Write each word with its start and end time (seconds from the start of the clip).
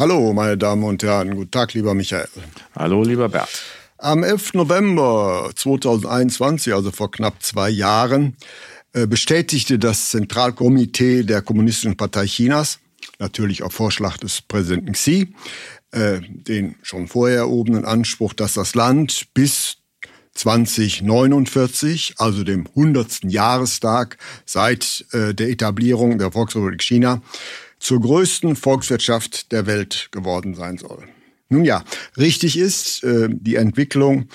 Hallo, 0.00 0.32
meine 0.32 0.56
Damen 0.56 0.82
und 0.84 1.02
Herren. 1.02 1.36
Guten 1.36 1.50
Tag, 1.50 1.74
lieber 1.74 1.92
Michael. 1.92 2.26
Hallo, 2.74 3.02
lieber 3.04 3.28
Bert. 3.28 3.50
Am 3.98 4.24
11. 4.24 4.54
November 4.54 5.50
2021, 5.54 6.72
also 6.72 6.90
vor 6.90 7.10
knapp 7.10 7.42
zwei 7.42 7.68
Jahren, 7.68 8.34
äh, 8.94 9.06
bestätigte 9.06 9.78
das 9.78 10.08
Zentralkomitee 10.08 11.22
der 11.24 11.42
Kommunistischen 11.42 11.98
Partei 11.98 12.24
Chinas, 12.24 12.78
natürlich 13.18 13.62
auf 13.62 13.74
Vorschlag 13.74 14.16
des 14.16 14.40
Präsidenten 14.40 14.92
Xi, 14.92 15.34
äh, 15.90 16.20
den 16.22 16.76
schon 16.80 17.06
vorher 17.06 17.40
erhobenen 17.40 17.84
Anspruch, 17.84 18.32
dass 18.32 18.54
das 18.54 18.74
Land 18.74 19.26
bis 19.34 19.76
2049, 20.32 22.14
also 22.16 22.42
dem 22.42 22.66
100. 22.68 23.24
Jahrestag 23.24 24.16
seit 24.46 25.04
äh, 25.12 25.34
der 25.34 25.50
Etablierung 25.50 26.16
der 26.16 26.32
Volksrepublik 26.32 26.82
China, 26.82 27.20
zur 27.80 28.00
größten 28.00 28.54
Volkswirtschaft 28.54 29.50
der 29.50 29.66
Welt 29.66 30.10
geworden 30.12 30.54
sein 30.54 30.78
soll. 30.78 31.08
Nun 31.48 31.64
ja, 31.64 31.82
richtig 32.16 32.56
ist, 32.56 33.02
äh, 33.02 33.28
die 33.30 33.56
Entwicklung 33.56 34.28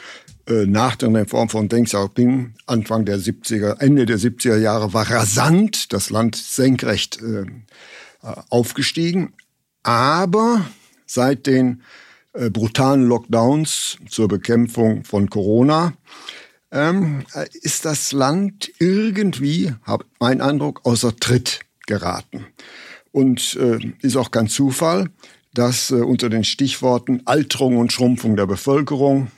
äh, 0.47 0.66
nach 0.66 0.97
der 0.97 1.14
Reform 1.14 1.47
von 1.47 1.69
Deng 1.69 1.86
Xiaoping 1.86 2.56
Anfang 2.66 3.06
der 3.06 3.19
70er, 3.19 3.80
Ende 3.80 4.06
der 4.06 4.19
70er 4.19 4.58
Jahre 4.58 4.94
war 4.94 5.09
rasant, 5.09 5.94
das 5.94 6.09
Land 6.09 6.36
senkrecht 6.36 7.22
äh, 7.22 7.45
aufgestiegen. 8.50 9.34
Aber 9.84 10.66
seit 11.06 11.45
den 11.45 11.84
brutalen 12.34 13.08
Lockdowns 13.08 13.97
zur 14.09 14.28
Bekämpfung 14.28 15.06
von 15.06 15.30
Corona 15.30 15.94
ähm, 16.72 17.23
ist 17.62 17.86
das 17.86 18.12
Land 18.12 18.69
irgendwie, 18.80 19.73
habe 19.84 20.06
mein 20.19 20.41
Eindruck, 20.41 20.81
außer 20.84 21.16
Tritt 21.16 21.62
geraten. 21.86 22.45
Und 23.16 23.58
äh, 23.61 23.80
ist 24.02 24.17
auch 24.17 24.30
kein 24.30 24.49
Zufall, 24.49 25.09
dass 25.53 25.89
äh, 25.89 25.94
unter 25.94 26.27
den 26.27 26.44
Stichworten 26.44 27.22
Alterung 27.23 27.77
und 27.77 27.94
Schrumpfung 27.94 28.35
der 28.35 28.45
Bevölkerung, 28.45 29.31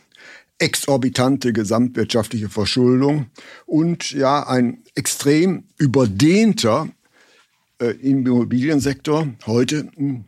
exorbitante 0.58 1.54
gesamtwirtschaftliche 1.54 2.50
Verschuldung 2.50 3.28
und 3.68 4.10
ja 4.10 4.48
ein 4.48 4.80
extrem 4.96 5.66
überdehnter 5.78 6.90
äh, 7.80 7.92
Immobiliensektor 7.92 9.28
heute 9.46 9.92
hm, 9.96 10.24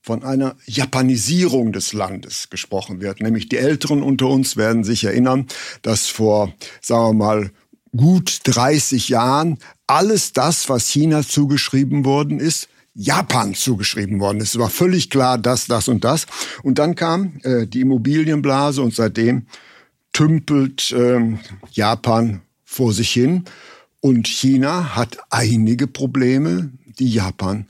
von 0.00 0.24
einer 0.24 0.56
Japanisierung 0.64 1.74
des 1.74 1.92
Landes 1.92 2.48
gesprochen 2.48 3.02
wird. 3.02 3.20
Nämlich 3.20 3.50
die 3.50 3.58
Älteren 3.58 4.02
unter 4.02 4.28
uns 4.28 4.56
werden 4.56 4.84
sich 4.84 5.04
erinnern, 5.04 5.48
dass 5.82 6.06
vor, 6.06 6.50
sagen 6.80 7.18
wir 7.18 7.26
mal, 7.26 7.50
gut 7.94 8.40
30 8.44 9.10
Jahren 9.10 9.58
alles 9.86 10.32
das, 10.32 10.70
was 10.70 10.88
China 10.88 11.22
zugeschrieben 11.22 12.06
worden 12.06 12.40
ist, 12.40 12.70
Japan 12.98 13.54
zugeschrieben 13.54 14.20
worden. 14.20 14.40
Es 14.40 14.58
war 14.58 14.70
völlig 14.70 15.10
klar, 15.10 15.36
dass 15.36 15.66
das 15.66 15.86
und 15.88 16.02
das. 16.04 16.26
Und 16.62 16.78
dann 16.78 16.94
kam 16.94 17.38
äh, 17.42 17.66
die 17.66 17.82
Immobilienblase 17.82 18.80
und 18.80 18.94
seitdem 18.94 19.46
tümpelt 20.12 20.92
äh, 20.92 21.36
Japan 21.72 22.40
vor 22.64 22.94
sich 22.94 23.10
hin. 23.10 23.44
Und 24.00 24.26
China 24.28 24.96
hat 24.96 25.18
einige 25.30 25.86
Probleme, 25.86 26.70
die 26.98 27.12
Japan 27.12 27.66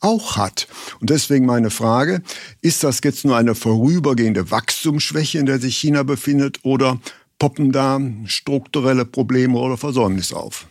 auch 0.00 0.36
hat. 0.36 0.66
Und 1.00 1.10
deswegen 1.10 1.44
meine 1.44 1.70
Frage, 1.70 2.22
ist 2.62 2.82
das 2.82 3.00
jetzt 3.04 3.26
nur 3.26 3.36
eine 3.36 3.54
vorübergehende 3.54 4.50
Wachstumsschwäche, 4.50 5.38
in 5.38 5.46
der 5.46 5.60
sich 5.60 5.76
China 5.76 6.02
befindet, 6.02 6.60
oder 6.62 6.98
poppen 7.38 7.72
da 7.72 8.00
strukturelle 8.24 9.04
Probleme 9.04 9.58
oder 9.58 9.76
Versäumnisse 9.76 10.36
auf? 10.36 10.66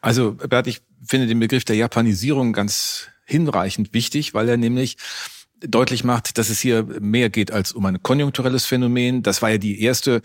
Also, 0.00 0.32
Bert, 0.32 0.66
ich 0.66 0.82
finde 1.04 1.26
den 1.26 1.40
Begriff 1.40 1.64
der 1.64 1.76
Japanisierung 1.76 2.52
ganz 2.52 3.08
hinreichend 3.24 3.94
wichtig, 3.94 4.34
weil 4.34 4.48
er 4.48 4.56
nämlich 4.56 4.96
deutlich 5.60 6.04
macht, 6.04 6.38
dass 6.38 6.50
es 6.50 6.60
hier 6.60 6.84
mehr 7.00 7.30
geht 7.30 7.52
als 7.52 7.72
um 7.72 7.86
ein 7.86 8.02
konjunkturelles 8.02 8.66
Phänomen. 8.66 9.22
Das 9.22 9.42
war 9.42 9.50
ja 9.50 9.58
die 9.58 9.80
erste 9.82 10.22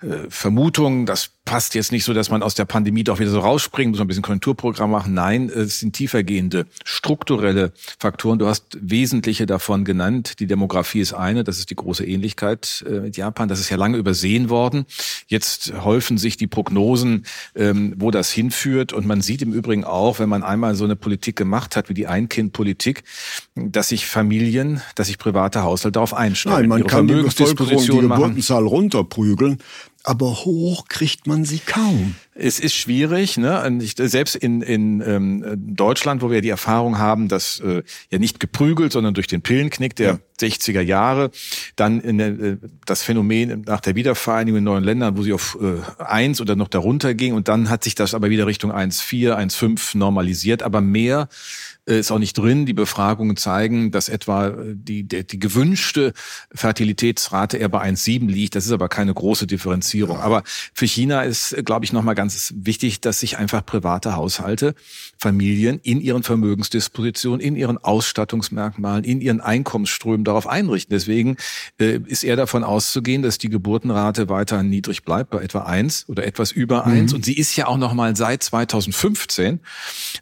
äh, 0.00 0.28
Vermutung, 0.28 1.06
das 1.06 1.30
passt 1.44 1.74
jetzt 1.74 1.90
nicht 1.90 2.04
so, 2.04 2.14
dass 2.14 2.30
man 2.30 2.42
aus 2.42 2.54
der 2.54 2.64
Pandemie 2.64 3.02
doch 3.02 3.18
wieder 3.18 3.30
so 3.30 3.40
rausspringt, 3.40 3.90
muss 3.90 4.00
ein 4.00 4.06
bisschen 4.06 4.22
Konjunkturprogramm 4.22 4.90
machen. 4.90 5.14
Nein, 5.14 5.50
es 5.50 5.80
sind 5.80 5.94
tiefergehende 5.94 6.66
strukturelle 6.84 7.72
Faktoren. 7.98 8.38
Du 8.38 8.46
hast 8.46 8.78
wesentliche 8.80 9.46
davon 9.46 9.84
genannt. 9.84 10.38
Die 10.38 10.46
Demografie 10.46 11.00
ist 11.00 11.14
eine, 11.14 11.42
das 11.42 11.58
ist 11.58 11.70
die 11.70 11.76
große 11.76 12.06
Ähnlichkeit 12.06 12.84
äh, 12.88 13.00
mit 13.00 13.16
Japan. 13.16 13.48
Das 13.48 13.58
ist 13.58 13.70
ja 13.70 13.76
lange 13.76 13.96
übersehen 13.96 14.50
worden. 14.50 14.86
Jetzt 15.26 15.72
häufen 15.82 16.16
sich 16.16 16.36
die 16.36 16.46
Prognosen, 16.46 17.26
ähm, 17.56 17.94
wo 17.96 18.12
das 18.12 18.30
hinführt. 18.30 18.92
Und 18.92 19.06
man 19.06 19.20
sieht 19.20 19.42
im 19.42 19.52
Übrigen 19.52 19.84
auch, 19.84 20.20
wenn 20.20 20.28
man 20.28 20.44
einmal 20.44 20.76
so 20.76 20.84
eine 20.84 20.96
Politik 20.96 21.34
gemacht 21.34 21.74
hat 21.74 21.88
wie 21.88 21.94
die 21.94 22.06
Ein-Kind-Politik, 22.06 23.02
dass 23.56 23.88
sich 23.88 24.06
Familien, 24.06 24.80
dass 24.94 25.08
sich 25.08 25.18
private 25.18 25.62
Haushalte 25.62 25.92
darauf 25.92 26.14
einstellen. 26.14 26.56
Nein, 26.60 26.68
man 26.68 26.86
kann 26.86 27.08
die 27.08 27.14
Bevölkerung 27.14 27.82
die 27.82 27.88
Geburtenzahl 27.88 28.64
runterprügeln 28.64 29.58
aber 30.04 30.44
hoch 30.44 30.86
kriegt 30.88 31.26
man 31.26 31.44
sie 31.44 31.60
kaum. 31.60 32.14
Es 32.34 32.58
ist 32.58 32.74
schwierig, 32.74 33.36
ne? 33.36 33.78
Selbst 33.96 34.34
in, 34.34 34.62
in 34.62 35.00
ähm, 35.00 35.44
Deutschland, 35.56 36.22
wo 36.22 36.30
wir 36.30 36.40
die 36.40 36.48
Erfahrung 36.48 36.98
haben, 36.98 37.28
dass 37.28 37.60
äh, 37.60 37.82
ja 38.10 38.18
nicht 38.18 38.40
geprügelt, 38.40 38.92
sondern 38.92 39.14
durch 39.14 39.26
den 39.26 39.42
Pillenknick 39.42 39.94
der 39.94 40.18
ja. 40.40 40.48
60er 40.48 40.80
Jahre, 40.80 41.30
dann 41.76 42.00
in 42.00 42.18
der, 42.18 42.28
äh, 42.28 42.56
das 42.84 43.02
Phänomen 43.02 43.62
nach 43.66 43.80
der 43.80 43.94
Wiedervereinigung 43.94 44.58
in 44.58 44.64
neuen 44.64 44.82
Ländern, 44.82 45.16
wo 45.16 45.22
sie 45.22 45.32
auf 45.32 45.58
äh, 45.60 46.02
eins 46.02 46.40
oder 46.40 46.56
noch 46.56 46.68
darunter 46.68 47.14
ging, 47.14 47.34
und 47.34 47.48
dann 47.48 47.70
hat 47.70 47.84
sich 47.84 47.94
das 47.94 48.14
aber 48.14 48.30
wieder 48.30 48.46
Richtung 48.46 48.72
1,4, 48.72 49.36
1,5 49.36 49.96
normalisiert, 49.96 50.62
aber 50.62 50.80
mehr 50.80 51.28
ist 51.84 52.12
auch 52.12 52.18
nicht 52.18 52.38
drin. 52.38 52.64
Die 52.64 52.74
Befragungen 52.74 53.36
zeigen, 53.36 53.90
dass 53.90 54.08
etwa 54.08 54.48
äh, 54.48 54.74
die, 54.74 55.02
die, 55.02 55.26
die 55.26 55.38
gewünschte 55.38 56.12
Fertilitätsrate 56.54 57.56
eher 57.56 57.68
bei 57.68 57.82
1,7 57.82 58.28
liegt. 58.28 58.54
Das 58.54 58.66
ist 58.66 58.72
aber 58.72 58.88
keine 58.88 59.12
große 59.12 59.48
Differenzierung. 59.48 60.18
Ja. 60.18 60.22
Aber 60.22 60.42
für 60.46 60.86
China 60.86 61.22
ist, 61.22 61.52
äh, 61.52 61.62
glaube 61.64 61.84
ich, 61.84 61.92
nochmal 61.92 62.14
ganz 62.14 62.54
wichtig, 62.56 63.00
dass 63.00 63.18
sich 63.18 63.36
einfach 63.36 63.66
private 63.66 64.14
Haushalte, 64.14 64.76
Familien 65.18 65.80
in 65.82 66.00
ihren 66.00 66.22
Vermögensdispositionen, 66.22 67.40
in 67.40 67.56
ihren 67.56 67.78
Ausstattungsmerkmalen, 67.78 69.02
in 69.02 69.20
ihren 69.20 69.40
Einkommensströmen 69.40 70.24
darauf 70.24 70.46
einrichten. 70.46 70.94
Deswegen 70.94 71.36
äh, 71.80 71.98
ist 72.06 72.22
eher 72.22 72.36
davon 72.36 72.62
auszugehen, 72.62 73.22
dass 73.22 73.38
die 73.38 73.48
Geburtenrate 73.48 74.28
weiter 74.28 74.62
niedrig 74.62 75.02
bleibt, 75.02 75.30
bei 75.30 75.42
etwa 75.42 75.62
eins 75.62 76.08
oder 76.08 76.24
etwas 76.24 76.52
über 76.52 76.86
eins. 76.86 77.10
Mhm. 77.10 77.16
Und 77.16 77.24
sie 77.24 77.36
ist 77.36 77.56
ja 77.56 77.66
auch 77.66 77.76
nochmal 77.76 78.14
seit 78.14 78.44
2015, 78.44 79.58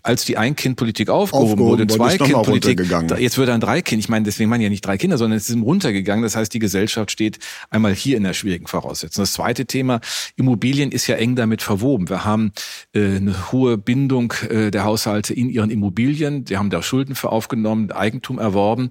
als 0.03 0.25
die 0.25 0.39
Ein-Kind-Politik 0.39 1.11
aufgehoben 1.11 1.50
wurde. 1.59 1.87
Zwei 1.87 2.17
Kind 2.17 2.43
Politik. 2.43 2.83
Jetzt 3.19 3.39
wird 3.39 3.49
ein 3.49 3.61
Drei-Kind. 3.61 4.01
Ich 4.01 4.09
meine, 4.09 4.25
deswegen 4.25 4.51
man 4.51 4.61
ja 4.61 4.69
nicht 4.69 4.85
drei 4.85 4.99
Kinder, 4.99 5.19
sondern 5.19 5.37
es 5.37 5.49
ist 5.49 5.57
runtergegangen. 5.57 6.23
Das 6.23 6.37
heißt, 6.37 6.53
die 6.53 6.59
Gesellschaft 6.59 7.11
steht 7.11 7.39
einmal 7.71 7.95
hier 7.95 8.17
in 8.17 8.25
der 8.25 8.35
schwierigen 8.35 8.67
Voraussetzung. 8.67 9.23
Das 9.23 9.33
zweite 9.33 9.67
Thema, 9.67 10.01
Immobilien 10.37 10.93
ist 10.93 11.07
ja 11.07 11.17
eng 11.17 11.37
damit 11.37 11.63
verwoben. 11.63 12.09
Wir 12.09 12.25
haben 12.25 12.53
äh, 12.93 13.17
eine 13.17 13.53
hohe 13.53 13.79
Bindung 13.79 14.33
äh, 14.49 14.71
der 14.71 14.85
Haushalte 14.85 15.35
in 15.35 15.49
ihren 15.49 15.71
Immobilien. 15.71 16.45
Die 16.45 16.57
haben 16.57 16.71
da 16.71 16.83
Schulden 16.83 17.15
für 17.15 17.31
aufgenommen, 17.31 17.93
Eigentum 17.93 18.39
erworben. 18.39 18.91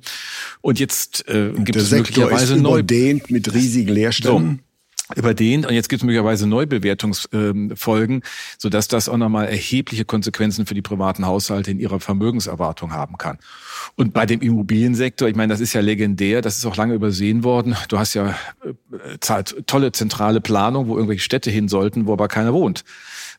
Und 0.61 0.79
jetzt 0.79 1.27
äh, 1.27 1.51
gibt 1.53 1.75
der 1.75 1.83
es 1.83 1.89
Sektor 1.89 2.25
möglicherweise 2.25 2.55
ist 2.55 2.61
neu 2.61 2.83
mit 3.29 3.53
riesigen 3.53 3.93
Leerständen. 3.93 4.59
So 4.63 4.68
überdehnt 5.15 5.65
und 5.65 5.73
jetzt 5.73 5.89
gibt 5.89 6.01
es 6.01 6.05
möglicherweise 6.05 6.47
Neubewertungsfolgen, 6.47 8.21
sodass 8.57 8.87
das 8.87 9.09
auch 9.09 9.17
nochmal 9.17 9.47
erhebliche 9.47 10.05
Konsequenzen 10.05 10.65
für 10.65 10.73
die 10.73 10.81
privaten 10.81 11.25
Haushalte 11.25 11.71
in 11.71 11.79
ihrer 11.79 11.99
Vermögenserwartung 11.99 12.93
haben 12.93 13.17
kann. 13.17 13.39
Und 13.95 14.13
bei 14.13 14.25
dem 14.25 14.41
Immobiliensektor, 14.41 15.27
ich 15.27 15.35
meine, 15.35 15.51
das 15.51 15.61
ist 15.61 15.73
ja 15.73 15.81
legendär, 15.81 16.41
das 16.41 16.57
ist 16.57 16.65
auch 16.65 16.75
lange 16.75 16.93
übersehen 16.93 17.43
worden. 17.43 17.75
Du 17.87 17.97
hast 17.97 18.13
ja 18.13 18.35
äh, 18.63 19.43
tolle 19.65 19.91
zentrale 19.91 20.41
Planung, 20.41 20.87
wo 20.87 20.95
irgendwelche 20.95 21.23
Städte 21.23 21.49
hin 21.49 21.67
sollten, 21.67 22.05
wo 22.05 22.13
aber 22.13 22.27
keiner 22.27 22.53
wohnt. 22.53 22.83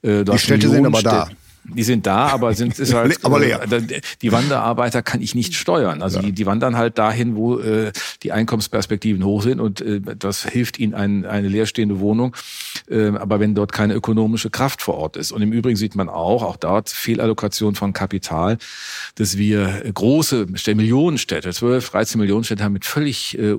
Äh, 0.02 0.24
die 0.24 0.38
Städte 0.38 0.68
sind 0.68 0.86
aber 0.86 1.02
da. 1.02 1.28
Die 1.64 1.82
sind 1.82 2.06
da, 2.06 2.28
aber 2.28 2.54
sind 2.54 2.78
ist 2.78 2.94
halt 2.94 3.24
aber 3.24 3.40
leer. 3.40 3.60
Äh, 3.70 4.00
die 4.22 4.32
Wanderarbeiter 4.32 5.02
kann 5.02 5.20
ich 5.20 5.34
nicht 5.34 5.54
steuern. 5.54 6.02
Also 6.02 6.18
ja. 6.18 6.26
die, 6.26 6.32
die 6.32 6.46
wandern 6.46 6.76
halt 6.76 6.98
dahin, 6.98 7.36
wo 7.36 7.58
äh, 7.58 7.92
die 8.22 8.32
Einkommensperspektiven 8.32 9.24
hoch 9.24 9.42
sind 9.42 9.60
und 9.60 9.80
äh, 9.80 10.00
das 10.00 10.44
hilft 10.44 10.78
ihnen 10.78 10.94
ein, 10.94 11.26
eine 11.26 11.48
leerstehende 11.48 12.00
Wohnung. 12.00 12.36
Äh, 12.88 13.08
aber 13.08 13.40
wenn 13.40 13.54
dort 13.54 13.72
keine 13.72 13.94
ökonomische 13.94 14.50
Kraft 14.50 14.82
vor 14.82 14.94
Ort 14.94 15.16
ist. 15.16 15.32
Und 15.32 15.42
im 15.42 15.52
Übrigen 15.52 15.76
sieht 15.76 15.94
man 15.94 16.08
auch, 16.08 16.42
auch 16.42 16.56
dort 16.56 16.88
Fehlallokation 16.88 17.74
von 17.74 17.92
Kapital, 17.92 18.58
dass 19.16 19.36
wir 19.36 19.82
große 19.92 20.46
Millionenstädte, 20.74 21.50
12, 21.50 21.90
13 21.90 22.20
Millionenstädte 22.20 22.64
haben 22.64 22.72
mit 22.72 22.84
völlig 22.84 23.38
äh, 23.38 23.56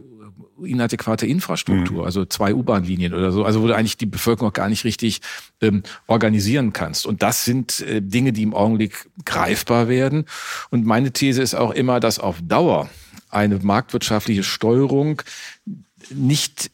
inadäquate 0.63 1.25
Infrastruktur, 1.25 1.99
mhm. 1.99 2.05
also 2.05 2.25
zwei 2.25 2.53
U-Bahn-Linien 2.53 3.13
oder 3.13 3.31
so, 3.31 3.43
also 3.43 3.61
wo 3.61 3.67
du 3.67 3.75
eigentlich 3.75 3.97
die 3.97 4.05
Bevölkerung 4.05 4.53
gar 4.53 4.69
nicht 4.69 4.83
richtig 4.83 5.21
ähm, 5.61 5.83
organisieren 6.07 6.73
kannst. 6.73 7.05
Und 7.05 7.21
das 7.21 7.45
sind 7.45 7.81
äh, 7.81 8.01
Dinge, 8.01 8.33
die 8.33 8.43
im 8.43 8.53
Augenblick 8.53 9.09
greifbar 9.25 9.87
werden. 9.87 10.25
Und 10.69 10.85
meine 10.85 11.11
These 11.11 11.41
ist 11.41 11.55
auch 11.55 11.71
immer, 11.71 11.99
dass 11.99 12.19
auf 12.19 12.37
Dauer 12.41 12.89
eine 13.29 13.59
marktwirtschaftliche 13.59 14.43
Steuerung 14.43 15.21
nicht 16.09 16.71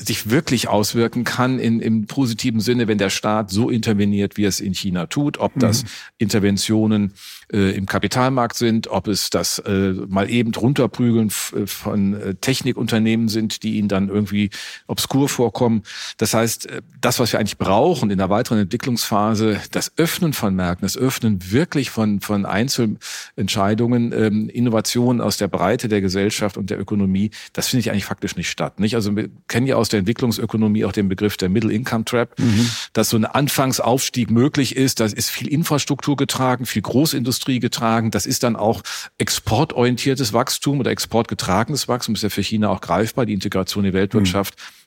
sich 0.00 0.30
wirklich 0.30 0.68
auswirken 0.68 1.24
kann 1.24 1.58
in, 1.58 1.80
im 1.80 2.06
positiven 2.06 2.60
Sinne, 2.60 2.86
wenn 2.86 2.98
der 2.98 3.10
Staat 3.10 3.50
so 3.50 3.68
interveniert, 3.68 4.36
wie 4.36 4.44
es 4.44 4.60
in 4.60 4.72
China 4.72 5.06
tut, 5.06 5.38
ob 5.38 5.52
das 5.56 5.82
mhm. 5.82 5.88
Interventionen 6.18 7.12
äh, 7.52 7.76
im 7.76 7.86
Kapitalmarkt 7.86 8.56
sind, 8.56 8.86
ob 8.86 9.08
es 9.08 9.30
das 9.30 9.58
äh, 9.58 9.94
mal 10.08 10.30
eben 10.30 10.54
runterprügeln 10.54 11.28
äh, 11.28 11.66
von 11.66 12.14
äh, 12.14 12.34
Technikunternehmen 12.36 13.28
sind, 13.28 13.64
die 13.64 13.76
ihnen 13.76 13.88
dann 13.88 14.08
irgendwie 14.08 14.50
obskur 14.86 15.28
vorkommen. 15.28 15.82
Das 16.18 16.32
heißt, 16.32 16.66
äh, 16.66 16.82
das, 17.00 17.18
was 17.18 17.32
wir 17.32 17.40
eigentlich 17.40 17.58
brauchen 17.58 18.10
in 18.10 18.18
der 18.18 18.30
weiteren 18.30 18.58
Entwicklungsphase, 18.58 19.60
das 19.72 19.92
Öffnen 19.96 20.32
von 20.32 20.54
Märkten, 20.54 20.86
das 20.86 20.96
Öffnen 20.96 21.50
wirklich 21.50 21.90
von, 21.90 22.20
von 22.20 22.46
Einzelentscheidungen, 22.46 24.12
ähm, 24.12 24.48
Innovationen 24.48 25.20
aus 25.20 25.38
der 25.38 25.48
Breite 25.48 25.88
der 25.88 26.00
Gesellschaft 26.00 26.56
und 26.56 26.70
der 26.70 26.78
Ökonomie, 26.78 27.30
das 27.52 27.68
finde 27.68 27.80
ich 27.80 27.90
eigentlich 27.90 28.04
faktisch 28.04 28.36
nicht 28.36 28.50
statt. 28.50 28.78
Nicht? 28.78 28.94
Also 28.94 29.16
wir 29.16 29.28
kennen 29.48 29.66
ja 29.66 29.74
aus 29.76 29.87
der 29.88 30.00
Entwicklungsökonomie 30.00 30.84
auch 30.84 30.92
den 30.92 31.08
Begriff 31.08 31.36
der 31.36 31.48
Middle 31.48 31.72
Income 31.72 32.04
Trap, 32.04 32.38
mhm. 32.38 32.68
dass 32.92 33.10
so 33.10 33.16
ein 33.16 33.24
Anfangsaufstieg 33.24 34.30
möglich 34.30 34.76
ist. 34.76 35.00
Da 35.00 35.06
ist 35.06 35.30
viel 35.30 35.48
Infrastruktur 35.48 36.16
getragen, 36.16 36.66
viel 36.66 36.82
Großindustrie 36.82 37.28
Industrie 37.38 37.60
getragen. 37.60 38.10
Das 38.10 38.26
ist 38.26 38.42
dann 38.42 38.56
auch 38.56 38.82
exportorientiertes 39.18 40.32
Wachstum 40.32 40.80
oder 40.80 40.90
exportgetragenes 40.90 41.88
Wachstum. 41.88 42.14
ist 42.14 42.22
ja 42.22 42.30
für 42.30 42.42
China 42.42 42.70
auch 42.70 42.80
greifbar. 42.80 43.26
Die 43.26 43.34
Integration 43.34 43.84
in 43.84 43.92
die 43.92 43.96
Weltwirtschaft 43.96 44.56
mhm. 44.56 44.77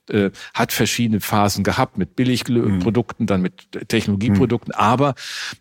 Hat 0.53 0.71
verschiedene 0.71 1.19
Phasen 1.21 1.63
gehabt 1.63 1.98
mit 1.98 2.15
Billigprodukten, 2.15 3.24
mhm. 3.24 3.27
dann 3.27 3.42
mit 3.42 3.71
Technologieprodukten. 3.88 4.74
Mhm. 4.75 4.80
Aber 4.80 5.15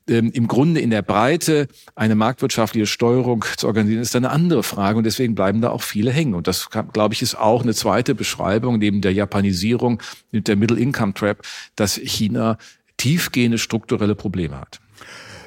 ähm, 0.09 0.31
im 0.33 0.49
Grunde 0.49 0.81
in 0.81 0.91
der 0.91 1.03
Breite 1.03 1.69
eine 1.95 2.15
marktwirtschaftliche 2.15 2.87
Steuerung 2.87 3.45
zu 3.57 3.67
organisieren, 3.67 4.03
ist 4.03 4.17
eine 4.17 4.31
andere 4.31 4.63
Frage. 4.63 4.99
Und 4.99 5.05
deswegen 5.05 5.35
bleiben 5.35 5.61
da 5.61 5.71
auch 5.71 5.83
viele 5.83 6.11
hängen. 6.11 6.35
Und 6.35 6.47
das, 6.47 6.71
glaube 6.71 7.15
ich, 7.15 7.23
ist 7.23 7.37
auch 7.37 7.63
eine 7.63 7.75
zweite 7.75 8.15
Beschreibung 8.15 8.79
neben 8.79 9.01
der 9.01 9.13
Japanisierung, 9.13 10.03
mit 10.33 10.49
der 10.49 10.57
Middle 10.57 10.79
Income 10.79 11.15
Trap, 11.15 11.43
dass 11.77 11.95
China 11.97 12.59
tiefgehende 12.97 13.59
strukturelle 13.59 14.15
Probleme 14.15 14.61
hat. 14.61 14.81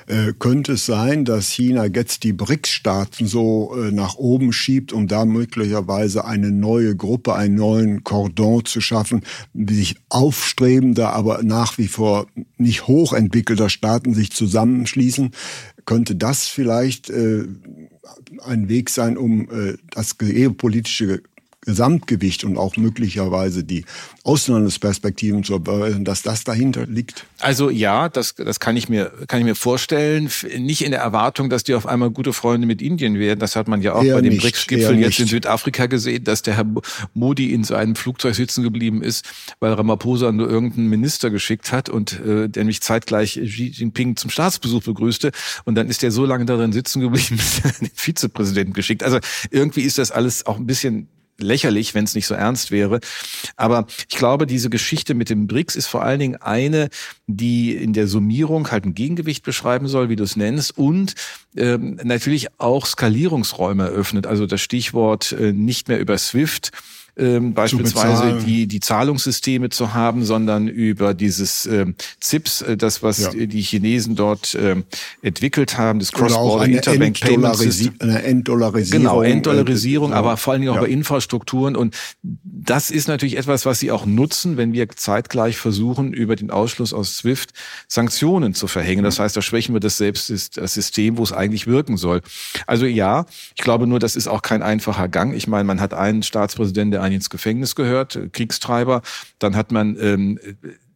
Äh, 0.07 0.33
könnte 0.38 0.73
es 0.73 0.85
sein, 0.85 1.25
dass 1.25 1.50
China 1.50 1.85
jetzt 1.85 2.23
die 2.23 2.33
BRICS-Staaten 2.33 3.27
so 3.27 3.75
äh, 3.75 3.91
nach 3.91 4.15
oben 4.15 4.51
schiebt, 4.51 4.94
um 4.94 5.07
da 5.07 5.25
möglicherweise 5.25 6.25
eine 6.25 6.51
neue 6.51 6.95
Gruppe, 6.95 7.35
einen 7.35 7.55
neuen 7.55 8.03
Cordon 8.03 8.65
zu 8.65 8.81
schaffen, 8.81 9.21
sich 9.53 9.95
aufstrebender, 10.09 11.13
aber 11.13 11.44
nach 11.44 11.77
wie 11.77 11.88
vor 11.88 12.27
nicht 12.57 12.88
hochentwickelter 12.88 13.69
Staaten 13.69 14.13
sich 14.13 14.31
zusammenschließen? 14.31 15.31
Könnte 15.85 16.15
das 16.15 16.47
vielleicht 16.47 17.09
äh, 17.09 17.45
ein 18.45 18.69
Weg 18.69 18.89
sein, 18.89 19.17
um 19.17 19.47
das 19.91 20.17
geopolitische 20.17 21.21
Gesamtgewicht 21.65 22.44
und 22.44 22.57
auch 22.57 22.75
möglicherweise 22.77 23.63
die 23.63 23.86
Auslandsperspektiven 24.24 25.44
zu 25.44 25.54
erweisen, 25.54 26.06
dass 26.06 26.21
das 26.21 26.44
dahinter 26.44 26.86
liegt? 26.86 27.25
Also 27.39 27.69
ja, 27.69 28.10
das, 28.10 28.36
das 28.36 28.60
kann 28.60 28.77
ich 28.77 28.89
mir 28.89 29.12
kann 29.27 29.39
ich 29.39 29.45
mir 29.45 29.56
vorstellen. 29.56 30.30
Nicht 30.57 30.83
in 30.83 30.92
der 30.92 31.01
Erwartung, 31.01 31.50
dass 31.50 31.63
die 31.63 31.74
auf 31.74 31.86
einmal 31.86 32.10
gute 32.10 32.33
Freunde 32.33 32.68
mit 32.68 32.81
Indien 32.81 33.19
werden. 33.19 33.39
Das 33.39 33.56
hat 33.56 33.68
man 33.68 33.81
ja 33.81 33.94
auch 33.94 34.04
eher 34.04 34.15
bei 34.15 34.21
dem 34.21 34.38
BRICS-Gipfel 34.38 35.00
jetzt 35.00 35.19
in 35.19 35.27
Südafrika 35.27 35.88
gesehen, 35.88 36.24
dass 36.24 36.42
der 36.42 36.56
Herr 36.56 36.65
Modi 37.13 37.54
in 37.54 37.63
seinem 37.63 37.95
Flugzeug 37.95 38.36
sitzen 38.36 38.63
geblieben 38.63 39.01
ist, 39.01 39.25
weil 39.60 39.74
Ramaphosa 39.74 40.31
nur 40.31 40.50
irgendeinen 40.50 40.89
Minister 40.89 41.30
geschickt 41.30 41.71
hat 41.71 41.89
und 41.89 42.19
äh, 42.21 42.50
der 42.50 42.65
mich 42.65 42.81
zeitgleich 42.81 43.33
Xi 43.33 43.71
Jinping 43.74 44.15
zum 44.15 44.30
Staatsbesuch 44.30 44.83
begrüßte. 44.83 45.31
Und 45.65 45.75
dann 45.75 45.88
ist 45.88 46.01
der 46.01 46.12
so 46.12 46.25
lange 46.25 46.45
darin 46.45 46.71
sitzen 46.71 47.01
geblieben, 47.01 47.36
bis 47.38 47.62
er 47.63 47.71
den 47.71 47.92
Vizepräsidenten 47.94 48.74
geschickt. 48.74 49.04
Also 49.04 49.19
irgendwie 49.51 49.81
ist 49.81 49.98
das 49.98 50.12
alles 50.12 50.45
auch 50.45 50.57
ein 50.57 50.65
bisschen 50.65 51.07
lächerlich, 51.39 51.94
wenn 51.94 52.06
es 52.06 52.15
nicht 52.15 52.27
so 52.27 52.35
ernst 52.35 52.71
wäre. 52.71 53.00
Aber 53.56 53.85
ich 54.09 54.18
glaube, 54.18 54.45
diese 54.47 54.69
Geschichte 54.69 55.13
mit 55.13 55.30
dem 55.30 55.47
BRICS 55.47 55.75
ist 55.75 55.88
vor 55.88 56.03
allen 56.03 56.19
Dingen 56.19 56.35
eine, 56.38 56.89
die 57.27 57.75
in 57.75 57.94
der 57.94 58.07
Summierung 58.07 58.71
halt 58.71 58.85
ein 58.85 58.94
Gegengewicht 58.94 59.44
beschreiben 59.44 59.88
soll, 59.88 60.09
wie 60.09 60.15
du 60.15 60.24
es 60.24 60.35
nennst, 60.35 60.77
und 60.77 61.15
ähm, 61.56 62.00
natürlich 62.03 62.47
auch 62.59 62.85
Skalierungsräume 62.85 63.85
eröffnet. 63.85 64.27
Also 64.27 64.45
das 64.45 64.62
Stichwort 64.62 65.31
äh, 65.33 65.53
nicht 65.53 65.88
mehr 65.88 66.00
über 66.00 66.18
SWIFT 66.18 66.71
ähm, 67.15 67.54
beispielsweise 67.54 68.39
die, 68.45 68.65
die 68.68 68.80
Zahlungssysteme 68.80 69.69
zu 69.69 69.94
haben, 69.94 70.25
sondern 70.25 70.68
über 70.68 71.13
dieses 71.13 71.65
ähm, 71.68 71.95
ZIPS, 72.19 72.62
äh, 72.63 72.77
das, 72.77 73.04
was 73.04 73.33
ja. 73.33 73.45
die 73.45 73.62
Chinesen 73.62 74.15
dort 74.15 74.57
ähm, 74.60 74.83
entwickelt 75.21 75.77
haben, 75.77 76.00
das 76.00 76.12
Cross-Border 76.12 76.65
Interbank 76.65 77.19
Payment 77.19 77.56
System. 77.56 77.94
Eine 78.00 78.24
Enddollarisierung. 78.24 79.04
Genau, 79.04 79.21
Enddollarisierung, 79.21 80.12
äh, 80.12 80.15
aber 80.15 80.38
vor 80.38 80.54
allen 80.54 80.62
Dingen 80.62 80.71
auch 80.71 80.77
ja. 80.77 80.81
bei 80.81 80.89
Infrastrukturen. 80.89 81.75
Und 81.75 81.95
das 82.24 82.89
ist 82.89 83.07
natürlich 83.07 83.38
etwas, 83.38 83.65
was 83.65 83.80
sie 83.80 83.92
auch 83.92 84.07
nutzen, 84.07 84.57
wenn 84.57 84.74
wir 84.74 84.89
zeitgleich 84.89 85.57
versuchen, 85.57 86.13
über 86.13 86.36
den 86.36 86.50
Ausschluss 86.50 86.94
aus 86.94 87.18
SWIFT 87.18 87.51
Sanktionen 87.88 88.56
zu 88.56 88.68
verhängen. 88.68 89.04
Das 89.04 89.19
heißt, 89.19 89.38
da 89.38 89.44
schwächen 89.44 89.75
wir 89.75 89.80
das 89.80 89.98
selbst, 89.98 90.31
das 90.57 90.74
System, 90.74 91.18
wo 91.18 91.24
es 91.24 91.31
eigentlich 91.31 91.68
wirken 91.68 91.98
soll. 91.98 92.21
Also 92.65 92.88
ja, 92.88 93.25
ich 93.56 93.62
glaube 93.62 93.86
nur, 93.86 94.00
das 94.00 94.15
ist 94.15 94.27
auch 94.27 94.42
kein 94.42 94.63
einfacher 94.63 95.07
Gang. 95.07 95.36
Ich 95.36 95.48
meine, 95.48 95.65
man 95.65 95.80
hat 95.80 95.94
einen 95.94 96.24
Staatspräsidenten, 96.24 96.92
der 96.92 97.02
einen 97.03 97.15
ins 97.15 97.29
Gefängnis 97.29 97.75
gehört, 97.75 98.15
äh, 98.15 98.29
Kriegstreiber. 98.29 99.01
Dann 99.39 99.55
hat 99.55 99.71
man 99.71 99.97
ähm, 100.00 100.39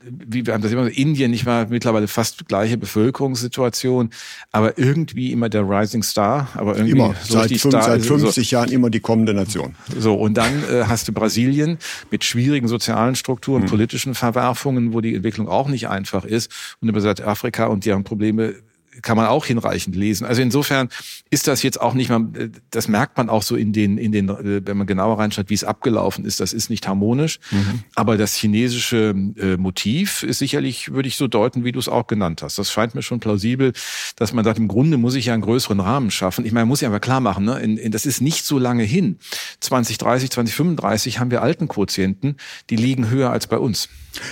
wie 0.09 0.45
wir 0.45 0.54
haben 0.54 0.62
das 0.62 0.71
immer, 0.71 0.89
Indien 0.89 1.31
nicht 1.31 1.45
mal 1.45 1.68
mittlerweile 1.69 2.07
fast 2.07 2.48
gleiche 2.48 2.77
Bevölkerungssituation, 2.77 4.09
aber 4.51 4.77
irgendwie 4.77 5.31
immer 5.31 5.50
der 5.50 5.68
Rising 5.68 6.04
Star, 6.04 6.50
aber 6.54 6.75
irgendwie 6.75 6.92
immer, 6.92 7.15
so 7.24 7.33
seit, 7.33 7.50
fünf, 7.50 7.74
Star, 7.74 7.83
seit 7.83 8.01
50 8.04 8.50
so. 8.50 8.56
Jahren 8.56 8.71
immer 8.71 8.89
die 8.89 9.00
kommende 9.00 9.33
Nation. 9.33 9.75
So, 9.98 10.15
und 10.15 10.36
dann 10.36 10.63
äh, 10.71 10.83
hast 10.86 11.07
du 11.07 11.13
Brasilien 11.13 11.77
mit 12.12 12.24
schwierigen 12.24 12.68
sozialen 12.68 13.15
Strukturen, 13.15 13.63
mhm. 13.63 13.68
politischen 13.68 14.15
Verwerfungen, 14.15 14.94
wo 14.94 15.01
die 15.01 15.15
Entwicklung 15.15 15.48
auch 15.48 15.68
nicht 15.68 15.88
einfach 15.89 16.25
ist. 16.25 16.51
Und 16.81 16.89
über 16.89 17.01
Südafrika 17.01 17.65
und 17.68 17.86
die 17.86 17.94
haben 17.94 18.04
Probleme 18.04 18.56
kann 19.02 19.18
man 19.18 19.28
auch 19.28 19.46
hinreichend 19.46 19.96
lesen. 19.96 20.26
Also 20.26 20.42
insofern 20.42 20.90
ist 21.30 21.48
das 21.48 21.64
jetzt 21.64 21.80
auch 21.80 21.94
nicht 21.94 22.10
mal, 22.10 22.28
das 22.72 22.88
merkt 22.88 23.18
man 23.18 23.30
auch 23.30 23.44
so 23.44 23.56
in 23.56 23.74
den, 23.74 23.98
in 23.98 24.12
den, 24.12 24.30
wenn 24.30 24.78
man 24.78 24.88
genauer 24.88 25.20
reinschaut, 25.20 25.50
wie 25.50 25.54
es 25.54 25.64
abgelaufen 25.64 26.26
ist. 26.26 26.40
Das 26.40 26.54
ist 26.54 26.69
nicht 26.69 26.88
harmonisch. 26.88 27.40
Mhm. 27.52 27.83
Aber 27.95 28.18
das 28.18 28.36
chinesische 28.36 29.16
äh, 29.38 29.57
Motiv 29.57 30.24
ist 30.24 30.40
sicherlich, 30.40 30.94
würde 30.94 31.07
ich 31.07 31.18
so 31.18 31.28
deuten, 31.28 31.64
wie 31.64 31.71
du 31.71 31.80
es 31.80 31.90
auch 31.90 32.07
genannt 32.07 32.42
hast. 32.42 32.57
Das 32.57 32.71
scheint 32.71 32.95
mir 32.95 33.02
schon 33.02 33.19
plausibel, 33.19 33.74
dass 34.16 34.33
man 34.33 34.44
sagt, 34.44 34.57
im 34.57 34.68
Grunde 34.68 34.98
muss 34.98 35.16
ich 35.16 35.26
ja 35.26 35.33
einen 35.33 35.44
größeren 35.44 35.80
Rahmen 35.80 36.12
schaffen. 36.12 36.45
Ich 36.45 36.52
meine, 36.52 36.66
man 36.66 36.69
muss 36.69 36.81
ja 36.81 36.90
aber 36.90 37.00
klar 37.00 37.19
machen, 37.19 37.45
ne? 37.45 37.60
In, 37.60 37.78
in, 37.78 37.92
das 37.92 38.06
ist 38.06 38.21
nicht 38.21 38.45
so 38.45 38.57
lange 38.57 38.83
hin. 38.83 39.18
2030, 39.62 40.31
2035 40.31 41.19
haben 41.19 41.31
wir 41.31 41.42
Altenquotienten, 41.42 42.38
die 42.69 42.76
liegen 42.76 43.10
höher 43.10 43.31
als 43.31 43.48
bei 43.48 43.57
uns. 43.57 43.90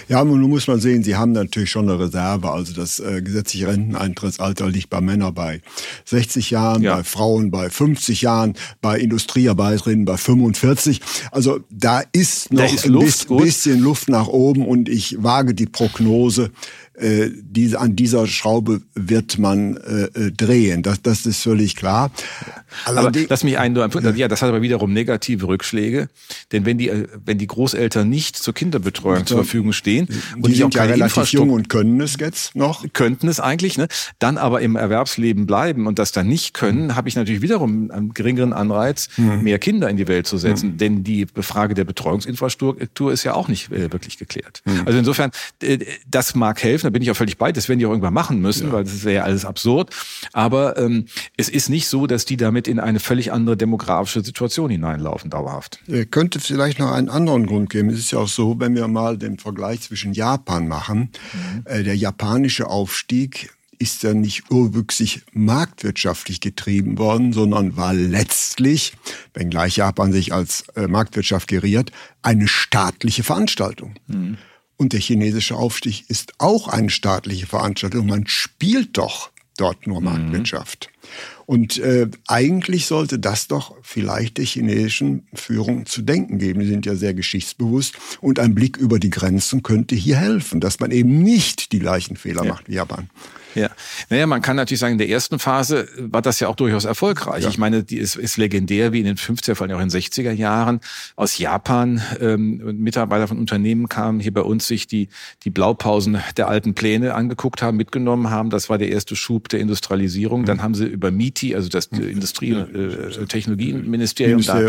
Ja, 0.07 0.23
nun 0.23 0.41
muss 0.41 0.67
man 0.67 0.79
sehen, 0.79 1.03
sie 1.03 1.15
haben 1.15 1.31
natürlich 1.31 1.69
schon 1.69 1.89
eine 1.89 1.99
Reserve. 1.99 2.51
Also 2.51 2.73
das 2.73 2.99
äh, 2.99 3.21
gesetzliche 3.21 3.67
Renteneintrittsalter 3.67 4.69
liegt 4.69 4.89
bei 4.89 5.01
Männern 5.01 5.33
bei 5.33 5.61
60 6.05 6.51
Jahren, 6.51 6.81
ja. 6.81 6.97
bei 6.97 7.03
Frauen 7.03 7.51
bei 7.51 7.69
50 7.69 8.21
Jahren, 8.21 8.53
bei 8.81 8.99
Industriearbeiterinnen 8.99 10.05
bei 10.05 10.17
45. 10.17 11.01
Also 11.31 11.59
da 11.69 12.01
ist 12.11 12.51
noch 12.51 12.73
ist 12.73 12.85
ein 12.85 12.91
Luft, 12.91 13.27
bisschen 13.29 13.79
Luft 13.79 14.09
nach 14.09 14.27
oben 14.27 14.65
und 14.65 14.89
ich 14.89 15.21
wage 15.23 15.53
die 15.53 15.65
Prognose, 15.65 16.51
äh, 16.97 17.29
diese, 17.41 17.79
an 17.79 17.95
dieser 17.95 18.27
Schraube 18.27 18.81
wird 18.93 19.37
man 19.37 19.77
äh, 19.77 20.03
äh 20.05 20.31
drehen. 20.31 20.83
Das, 20.83 21.01
das 21.01 21.25
ist 21.25 21.43
völlig 21.43 21.75
klar. 21.75 22.11
Aber 22.85 23.11
lass 23.29 23.43
mich 23.43 23.57
einen 23.57 23.73
nur 23.73 24.15
ja, 24.15 24.27
das 24.27 24.41
hat 24.41 24.49
aber 24.49 24.61
wiederum 24.61 24.93
negative 24.93 25.47
Rückschläge, 25.47 26.09
denn 26.51 26.65
wenn 26.65 26.77
die 26.77 26.89
äh, 26.89 27.07
wenn 27.25 27.37
die 27.37 27.47
Großeltern 27.47 28.09
nicht 28.09 28.35
zur 28.35 28.53
Kinderbetreuung 28.53 29.19
ja, 29.19 29.25
zur 29.25 29.37
Verfügung 29.37 29.73
stehen 29.73 30.07
und 30.35 30.47
die 30.47 30.55
sind 30.55 30.73
ja 30.73 30.83
relativ 30.83 31.31
jung 31.31 31.49
und 31.51 31.69
können 31.69 31.99
es 32.01 32.17
jetzt 32.19 32.55
noch, 32.55 32.85
könnten 32.93 33.27
es 33.27 33.39
eigentlich, 33.39 33.77
ne? 33.77 33.87
Dann 34.19 34.37
aber 34.37 34.61
im 34.61 34.75
Erwerbsleben 34.75 35.45
bleiben 35.45 35.87
und 35.87 35.99
das 35.99 36.11
dann 36.11 36.27
nicht 36.27 36.53
können, 36.53 36.95
habe 36.95 37.09
ich 37.09 37.15
natürlich 37.15 37.41
wiederum 37.41 37.91
einen 37.91 38.13
geringeren 38.13 38.53
Anreiz, 38.53 39.09
mhm. 39.17 39.43
mehr 39.43 39.59
Kinder 39.59 39.89
in 39.89 39.97
die 39.97 40.07
Welt 40.07 40.27
zu 40.27 40.37
setzen, 40.37 40.73
mhm. 40.73 40.77
denn 40.77 41.03
die 41.03 41.27
Frage 41.39 41.73
der 41.73 41.83
Betreuungsinfrastruktur 41.83 43.11
ist 43.11 43.23
ja 43.23 43.33
auch 43.33 43.47
nicht 43.47 43.71
äh, 43.71 43.91
wirklich 43.91 44.17
geklärt. 44.17 44.61
Mhm. 44.65 44.83
Also 44.85 44.99
insofern, 44.99 45.31
äh, 45.61 45.79
das 46.09 46.35
mag 46.35 46.63
helfen. 46.63 46.84
Da 46.85 46.91
bin 46.91 47.01
ich 47.01 47.09
auch 47.09 47.15
völlig 47.15 47.39
bei. 47.39 47.51
Das 47.51 47.67
werden 47.67 47.79
die 47.79 47.87
auch 47.87 47.89
irgendwann 47.89 48.13
machen 48.13 48.39
müssen, 48.41 48.67
ja. 48.67 48.73
weil 48.73 48.83
das 48.83 49.03
wäre 49.03 49.15
ja 49.15 49.23
alles 49.23 49.43
absurd. 49.43 49.89
Aber 50.33 50.77
ähm, 50.77 51.05
es 51.35 51.49
ist 51.49 51.67
nicht 51.67 51.87
so, 51.87 52.05
dass 52.05 52.25
die 52.25 52.37
damit 52.37 52.67
in 52.67 52.79
eine 52.79 52.99
völlig 52.99 53.31
andere 53.31 53.57
demografische 53.57 54.23
Situation 54.23 54.69
hineinlaufen, 54.69 55.31
dauerhaft. 55.31 55.79
Äh, 55.87 56.05
könnte 56.05 56.39
vielleicht 56.39 56.77
noch 56.77 56.91
einen 56.91 57.09
anderen 57.09 57.47
Grund 57.47 57.71
geben. 57.71 57.89
Es 57.89 57.97
ist 57.97 58.11
ja 58.11 58.19
auch 58.19 58.27
so, 58.27 58.59
wenn 58.59 58.75
wir 58.75 58.87
mal 58.87 59.17
den 59.17 59.39
Vergleich 59.39 59.81
zwischen 59.81 60.13
Japan 60.13 60.67
machen. 60.67 61.09
Mhm. 61.33 61.63
Äh, 61.65 61.81
der 61.81 61.97
japanische 61.97 62.67
Aufstieg 62.67 63.49
ist 63.79 64.03
ja 64.03 64.13
nicht 64.13 64.51
urwüchsig 64.51 65.23
marktwirtschaftlich 65.33 66.39
getrieben 66.39 66.99
worden, 66.99 67.33
sondern 67.33 67.75
war 67.75 67.95
letztlich, 67.95 68.93
wenngleich 69.33 69.77
Japan 69.77 70.13
sich 70.13 70.33
als 70.33 70.65
äh, 70.75 70.87
Marktwirtschaft 70.87 71.47
geriert, 71.47 71.91
eine 72.21 72.47
staatliche 72.47 73.23
Veranstaltung. 73.23 73.95
Mhm. 74.05 74.37
Und 74.77 74.93
der 74.93 74.99
chinesische 74.99 75.55
Aufstieg 75.55 76.09
ist 76.09 76.33
auch 76.37 76.67
eine 76.67 76.89
staatliche 76.89 77.47
Veranstaltung. 77.47 78.07
Man 78.07 78.27
spielt 78.27 78.97
doch 78.97 79.29
dort 79.57 79.87
nur 79.87 79.99
mhm. 79.99 80.05
Marktwirtschaft. 80.05 80.89
Und 81.45 81.77
äh, 81.77 82.09
eigentlich 82.27 82.87
sollte 82.87 83.19
das 83.19 83.47
doch 83.47 83.75
vielleicht 83.81 84.37
der 84.37 84.45
chinesischen 84.45 85.27
Führung 85.33 85.85
zu 85.85 86.01
denken 86.01 86.39
geben. 86.39 86.61
Die 86.61 86.67
sind 86.67 86.85
ja 86.85 86.95
sehr 86.95 87.13
geschichtsbewusst 87.13 87.95
und 88.19 88.39
ein 88.39 88.55
Blick 88.55 88.77
über 88.77 88.99
die 88.99 89.11
Grenzen 89.11 89.63
könnte 89.63 89.95
hier 89.95 90.17
helfen, 90.17 90.59
dass 90.59 90.79
man 90.79 90.91
eben 90.91 91.21
nicht 91.21 91.71
die 91.71 91.79
gleichen 91.79 92.17
Fehler 92.17 92.43
ja. 92.43 92.51
macht 92.51 92.67
wie 92.67 92.75
Japan. 92.75 93.09
Ja, 93.55 93.69
naja, 94.09 94.27
man 94.27 94.41
kann 94.41 94.57
natürlich 94.57 94.79
sagen, 94.79 94.93
in 94.93 94.97
der 94.97 95.09
ersten 95.09 95.39
Phase 95.39 95.87
war 95.97 96.21
das 96.21 96.39
ja 96.39 96.47
auch 96.47 96.55
durchaus 96.55 96.85
erfolgreich. 96.85 97.43
Ja. 97.43 97.49
Ich 97.49 97.57
meine, 97.57 97.83
die 97.83 97.97
ist, 97.97 98.15
ist 98.15 98.37
legendär, 98.37 98.91
wie 98.91 98.99
in 98.99 99.05
den 99.05 99.17
50er, 99.17 99.55
vor 99.55 99.65
allem 99.65 99.77
auch 99.77 99.81
in 99.81 99.89
den 99.89 100.01
60er 100.01 100.31
Jahren 100.31 100.81
aus 101.15 101.37
Japan 101.37 102.01
ähm, 102.19 102.57
Mitarbeiter 102.77 103.27
von 103.27 103.39
Unternehmen 103.39 103.89
kamen, 103.89 104.19
hier 104.19 104.33
bei 104.33 104.41
uns 104.41 104.67
sich 104.67 104.87
die, 104.87 105.09
die 105.43 105.49
Blaupausen 105.49 106.17
der 106.37 106.49
alten 106.49 106.73
Pläne 106.73 107.13
angeguckt 107.13 107.61
haben, 107.61 107.77
mitgenommen 107.77 108.29
haben. 108.29 108.49
Das 108.49 108.69
war 108.69 108.77
der 108.77 108.89
erste 108.89 109.15
Schub 109.15 109.49
der 109.49 109.59
Industrialisierung. 109.61 110.41
Mhm. 110.41 110.45
Dann 110.45 110.61
haben 110.61 110.75
sie 110.75 110.85
über 110.85 111.11
MITI, 111.11 111.55
also 111.55 111.69
das 111.69 111.87
Industrie- 111.87 112.53
und 112.53 112.75
äh, 112.75 113.25
Technologieministerium, 113.25 114.41
da, 114.43 114.61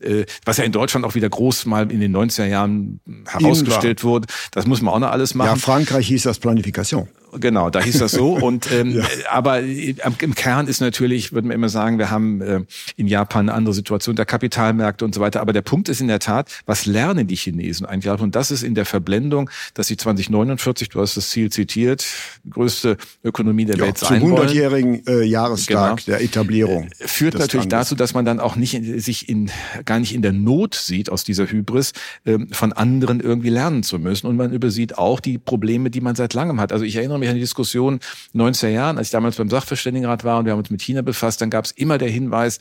äh, 0.00 0.26
was 0.44 0.56
ja 0.56 0.64
in 0.64 0.72
Deutschland 0.72 1.06
auch 1.06 1.14
wieder 1.14 1.28
groß 1.28 1.66
mal 1.66 1.90
in 1.90 2.00
den 2.00 2.14
90er 2.16 2.46
Jahren 2.46 3.00
herausgestellt 3.26 4.04
wurde, 4.04 4.26
das 4.50 4.66
muss 4.66 4.82
man 4.82 4.94
auch 4.94 4.98
noch 4.98 5.10
alles 5.10 5.34
machen. 5.34 5.48
Ja, 5.48 5.56
Frankreich 5.56 6.08
hieß 6.08 6.24
das 6.24 6.38
Planifikation. 6.38 7.08
Genau, 7.32 7.70
da 7.70 7.80
hieß 7.80 7.98
das 7.98 8.12
so. 8.12 8.32
Und 8.42 8.70
ähm, 8.70 8.96
ja. 8.96 9.04
aber 9.30 9.60
im 9.60 10.34
Kern 10.34 10.66
ist 10.66 10.80
natürlich, 10.80 11.32
würden 11.32 11.48
wir 11.48 11.54
immer 11.54 11.68
sagen, 11.68 11.98
wir 11.98 12.10
haben 12.10 12.40
äh, 12.40 12.60
in 12.96 13.06
Japan 13.06 13.48
eine 13.48 13.56
andere 13.56 13.74
Situation 13.74 14.16
der 14.16 14.26
Kapitalmärkte 14.26 15.04
und 15.04 15.14
so 15.14 15.20
weiter. 15.20 15.40
Aber 15.40 15.52
der 15.52 15.62
Punkt 15.62 15.88
ist 15.88 16.00
in 16.00 16.08
der 16.08 16.18
Tat, 16.18 16.50
was 16.66 16.86
lernen 16.86 17.26
die 17.26 17.36
Chinesen 17.36 17.86
eigentlich? 17.86 18.12
Und 18.20 18.36
das 18.36 18.50
ist 18.50 18.62
in 18.62 18.74
der 18.74 18.84
Verblendung, 18.84 19.48
dass 19.74 19.86
sie 19.86 19.96
2049, 19.96 20.90
du 20.90 21.00
hast 21.00 21.16
das 21.16 21.30
Ziel 21.30 21.50
zitiert, 21.50 22.04
größte 22.48 22.96
Ökonomie 23.24 23.64
der 23.64 23.76
ja, 23.76 23.84
Welt 23.84 23.98
sein 23.98 24.20
zum 24.20 24.34
100-jährigen 24.34 25.06
äh, 25.06 25.22
Jahrestag 25.22 26.04
genau. 26.04 26.18
der 26.18 26.22
Etablierung. 26.22 26.88
Äh, 26.98 27.08
führt 27.08 27.34
natürlich 27.34 27.70
Landes. 27.70 27.88
dazu, 27.88 27.94
dass 27.94 28.14
man 28.14 28.24
dann 28.24 28.40
auch 28.40 28.56
nicht 28.56 28.74
in, 28.74 29.00
sich 29.00 29.28
in 29.28 29.50
gar 29.84 29.98
nicht 29.98 30.14
in 30.14 30.22
der 30.22 30.32
Not 30.32 30.74
sieht 30.74 31.10
aus 31.10 31.24
dieser 31.24 31.46
Hybris, 31.46 31.92
äh, 32.24 32.38
von 32.50 32.72
anderen 32.72 33.20
irgendwie 33.20 33.50
lernen 33.50 33.82
zu 33.82 33.98
müssen. 33.98 34.26
Und 34.26 34.36
man 34.36 34.52
übersieht 34.52 34.98
auch 34.98 35.20
die 35.20 35.38
Probleme, 35.38 35.90
die 35.90 36.00
man 36.00 36.14
seit 36.14 36.34
langem 36.34 36.60
hat. 36.60 36.72
Also 36.72 36.84
ich 36.84 36.96
erinnere 36.96 37.21
mich 37.22 37.30
an 37.30 37.36
die 37.36 37.40
Diskussion 37.40 38.00
90er 38.34 38.68
Jahren, 38.68 38.98
als 38.98 39.08
ich 39.08 39.12
damals 39.12 39.36
beim 39.36 39.48
Sachverständigenrat 39.48 40.24
war 40.24 40.38
und 40.38 40.44
wir 40.44 40.52
haben 40.52 40.58
uns 40.58 40.70
mit 40.70 40.82
China 40.82 41.02
befasst, 41.02 41.40
dann 41.40 41.50
gab 41.50 41.64
es 41.64 41.70
immer 41.72 41.98
der 41.98 42.10
Hinweis, 42.10 42.58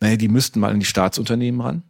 naja, 0.00 0.16
die 0.16 0.28
müssten 0.28 0.60
mal 0.60 0.70
an 0.70 0.80
die 0.80 0.86
Staatsunternehmen 0.86 1.60
ran. 1.60 1.82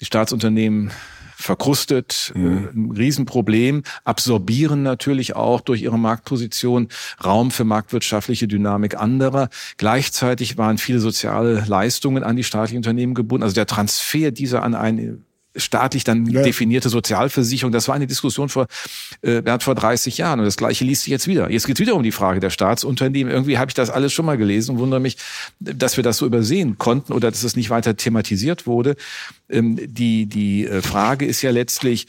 Die 0.00 0.04
Staatsunternehmen 0.04 0.90
verkrustet, 1.36 2.32
mhm. 2.34 2.46
äh, 2.46 2.70
ein 2.70 2.90
Riesenproblem, 2.92 3.82
absorbieren 4.04 4.82
natürlich 4.82 5.36
auch 5.36 5.60
durch 5.60 5.82
ihre 5.82 5.98
Marktposition 5.98 6.88
Raum 7.22 7.50
für 7.50 7.64
marktwirtschaftliche 7.64 8.48
Dynamik 8.48 8.96
anderer. 8.96 9.50
Gleichzeitig 9.76 10.56
waren 10.56 10.78
viele 10.78 10.98
soziale 10.98 11.64
Leistungen 11.66 12.22
an 12.24 12.36
die 12.36 12.44
staatlichen 12.44 12.78
Unternehmen 12.78 13.14
gebunden. 13.14 13.42
Also 13.42 13.54
der 13.54 13.66
Transfer 13.66 14.30
dieser 14.30 14.62
an 14.62 14.74
ein 14.74 15.25
staatlich 15.56 16.04
dann 16.04 16.26
ja. 16.26 16.42
definierte 16.42 16.88
Sozialversicherung. 16.88 17.72
Das 17.72 17.88
war 17.88 17.94
eine 17.94 18.06
Diskussion 18.06 18.48
vor, 18.48 18.66
äh, 19.22 19.42
vor 19.60 19.74
30 19.74 20.18
Jahren. 20.18 20.40
Und 20.40 20.46
das 20.46 20.56
Gleiche 20.56 20.84
liest 20.84 21.02
sich 21.02 21.10
jetzt 21.10 21.26
wieder. 21.26 21.50
Jetzt 21.50 21.66
geht 21.66 21.76
es 21.76 21.80
wieder 21.80 21.94
um 21.94 22.02
die 22.02 22.12
Frage 22.12 22.40
der 22.40 22.50
Staatsunternehmen. 22.50 23.32
Irgendwie 23.32 23.58
habe 23.58 23.70
ich 23.70 23.74
das 23.74 23.90
alles 23.90 24.12
schon 24.12 24.26
mal 24.26 24.36
gelesen 24.36 24.72
und 24.72 24.78
wundere 24.78 25.00
mich, 25.00 25.16
dass 25.60 25.96
wir 25.96 26.04
das 26.04 26.18
so 26.18 26.26
übersehen 26.26 26.78
konnten 26.78 27.12
oder 27.12 27.30
dass 27.30 27.42
es 27.42 27.56
nicht 27.56 27.70
weiter 27.70 27.96
thematisiert 27.96 28.66
wurde. 28.66 28.96
Ähm, 29.48 29.78
die, 29.82 30.26
die 30.26 30.66
äh, 30.66 30.82
Frage 30.82 31.26
ist 31.26 31.42
ja 31.42 31.50
letztlich, 31.50 32.06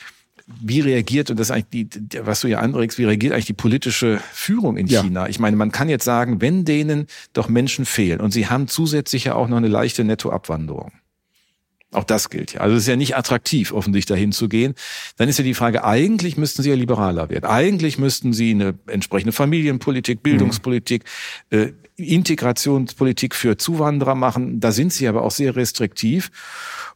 wie 0.62 0.80
reagiert, 0.80 1.30
und 1.30 1.40
das 1.40 1.50
ist 1.50 1.52
eigentlich 1.52 1.90
die, 1.90 2.20
was 2.26 2.40
du 2.40 2.48
ja 2.48 2.60
anregst, 2.60 2.98
wie 2.98 3.04
reagiert 3.04 3.34
eigentlich 3.34 3.48
die 3.48 3.54
politische 3.54 4.22
Führung 4.32 4.78
in 4.78 4.88
China? 4.88 5.24
Ja. 5.24 5.30
Ich 5.30 5.40
meine, 5.40 5.58
man 5.58 5.72
kann 5.72 5.90
jetzt 5.90 6.06
sagen, 6.06 6.40
wenn 6.40 6.64
denen 6.64 7.08
doch 7.34 7.50
Menschen 7.50 7.86
fehlen 7.86 8.22
und 8.22 8.32
sie 8.32 8.48
haben 8.48 8.70
zusätzlich 8.70 9.26
ja 9.26 9.36
auch 9.36 9.50
noch 9.50 9.58
eine 9.58 9.68
leichte 9.68 10.06
Nettoabwanderung 10.06 10.94
auch 11.92 12.04
das 12.04 12.30
gilt 12.30 12.54
ja. 12.54 12.62
Also 12.62 12.76
es 12.76 12.84
ist 12.84 12.88
ja 12.88 12.96
nicht 12.96 13.16
attraktiv, 13.16 13.72
offensichtlich 13.72 14.18
dahin 14.18 14.32
zu 14.32 14.50
gehen. 14.50 14.74
Dann 15.16 15.30
ist 15.30 15.38
ja 15.38 15.44
die 15.44 15.54
Frage, 15.54 15.84
eigentlich 15.86 16.38
müssten 16.38 16.62
sie 16.62 16.70
ja 16.70 16.76
liberaler 16.76 17.30
werden. 17.30 17.46
Eigentlich 17.46 17.98
müssten 17.98 18.34
sie 18.34 18.52
eine 18.52 18.74
entsprechende 18.88 19.32
Familienpolitik, 19.32 20.22
Bildungspolitik, 20.22 21.04
mhm. 21.50 21.58
äh, 21.58 21.74
Integrationspolitik 21.96 23.34
für 23.34 23.58
Zuwanderer 23.58 24.16
machen. 24.16 24.60
Da 24.60 24.72
sind 24.72 24.92
sie 24.94 25.08
aber 25.08 25.24
auch 25.24 25.32
sehr 25.32 25.56
restriktiv. 25.56 26.30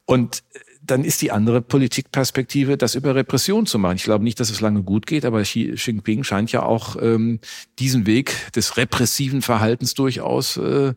Und 0.06 0.44
dann 0.92 1.04
ist 1.06 1.22
die 1.22 1.32
andere 1.32 1.62
Politikperspektive, 1.62 2.78
das 2.78 2.96
über 2.96 3.16
Repression 3.16 3.66
zu 3.66 3.80
machen. 3.80 3.96
Ich 3.96 4.04
glaube 4.04 4.24
nicht, 4.24 4.40
dass 4.40 4.50
es 4.50 4.62
lange 4.62 4.84
gut 4.84 5.08
geht, 5.08 5.26
aber 5.26 5.42
Xi 5.42 5.74
Jinping 5.76 6.24
scheint 6.24 6.52
ja 6.52 6.64
auch 6.64 6.98
ähm, 7.02 7.40
diesen 7.80 8.06
Weg 8.06 8.36
des 8.56 8.78
repressiven 8.78 9.42
Verhaltens 9.42 9.94
durchaus 9.94 10.58
äh, 10.58 10.94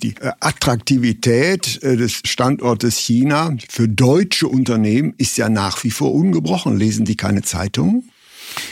Die 0.02 0.16
äh, 0.20 0.32
Attraktivität 0.42 1.82
äh, 1.82 1.96
des 1.96 2.20
Standortes 2.26 2.98
China 2.98 3.56
für 3.70 3.88
deutsche 3.88 4.50
Unternehmen 4.50 5.14
ist 5.18 5.38
ja 5.38 5.48
nach 5.50 5.82
wie 5.84 5.92
vor 5.92 6.14
ungebrochen. 6.14 6.78
Lesen 6.78 7.06
Sie 7.06 7.16
keine 7.16 7.44
Zeitungen? 7.44 8.10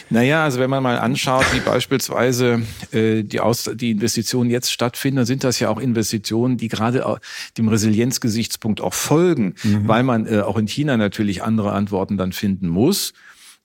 Naja, 0.09 0.43
also 0.43 0.59
wenn 0.59 0.69
man 0.69 0.83
mal 0.83 0.99
anschaut, 0.99 1.45
wie 1.53 1.59
beispielsweise 1.59 2.63
äh, 2.91 3.23
die, 3.23 3.39
Aus 3.39 3.69
die 3.73 3.91
Investitionen 3.91 4.49
jetzt 4.49 4.71
stattfinden, 4.71 5.17
dann 5.17 5.25
sind 5.25 5.43
das 5.43 5.59
ja 5.59 5.69
auch 5.69 5.79
Investitionen, 5.79 6.57
die 6.57 6.67
gerade 6.67 7.19
dem 7.57 7.67
Resilienzgesichtspunkt 7.67 8.81
auch 8.81 8.93
folgen, 8.93 9.55
mhm. 9.63 9.87
weil 9.87 10.03
man 10.03 10.27
äh, 10.27 10.41
auch 10.41 10.57
in 10.57 10.67
China 10.67 10.97
natürlich 10.97 11.43
andere 11.43 11.71
Antworten 11.71 12.17
dann 12.17 12.33
finden 12.33 12.67
muss. 12.67 13.13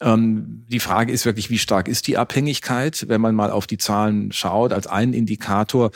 Ähm, 0.00 0.64
die 0.68 0.80
Frage 0.80 1.12
ist 1.12 1.24
wirklich, 1.24 1.50
wie 1.50 1.58
stark 1.58 1.88
ist 1.88 2.06
die 2.06 2.18
Abhängigkeit? 2.18 3.06
Wenn 3.08 3.20
man 3.20 3.34
mal 3.34 3.50
auf 3.50 3.66
die 3.66 3.78
Zahlen 3.78 4.30
schaut, 4.32 4.72
als 4.72 4.86
einen 4.86 5.14
Indikator 5.14 5.90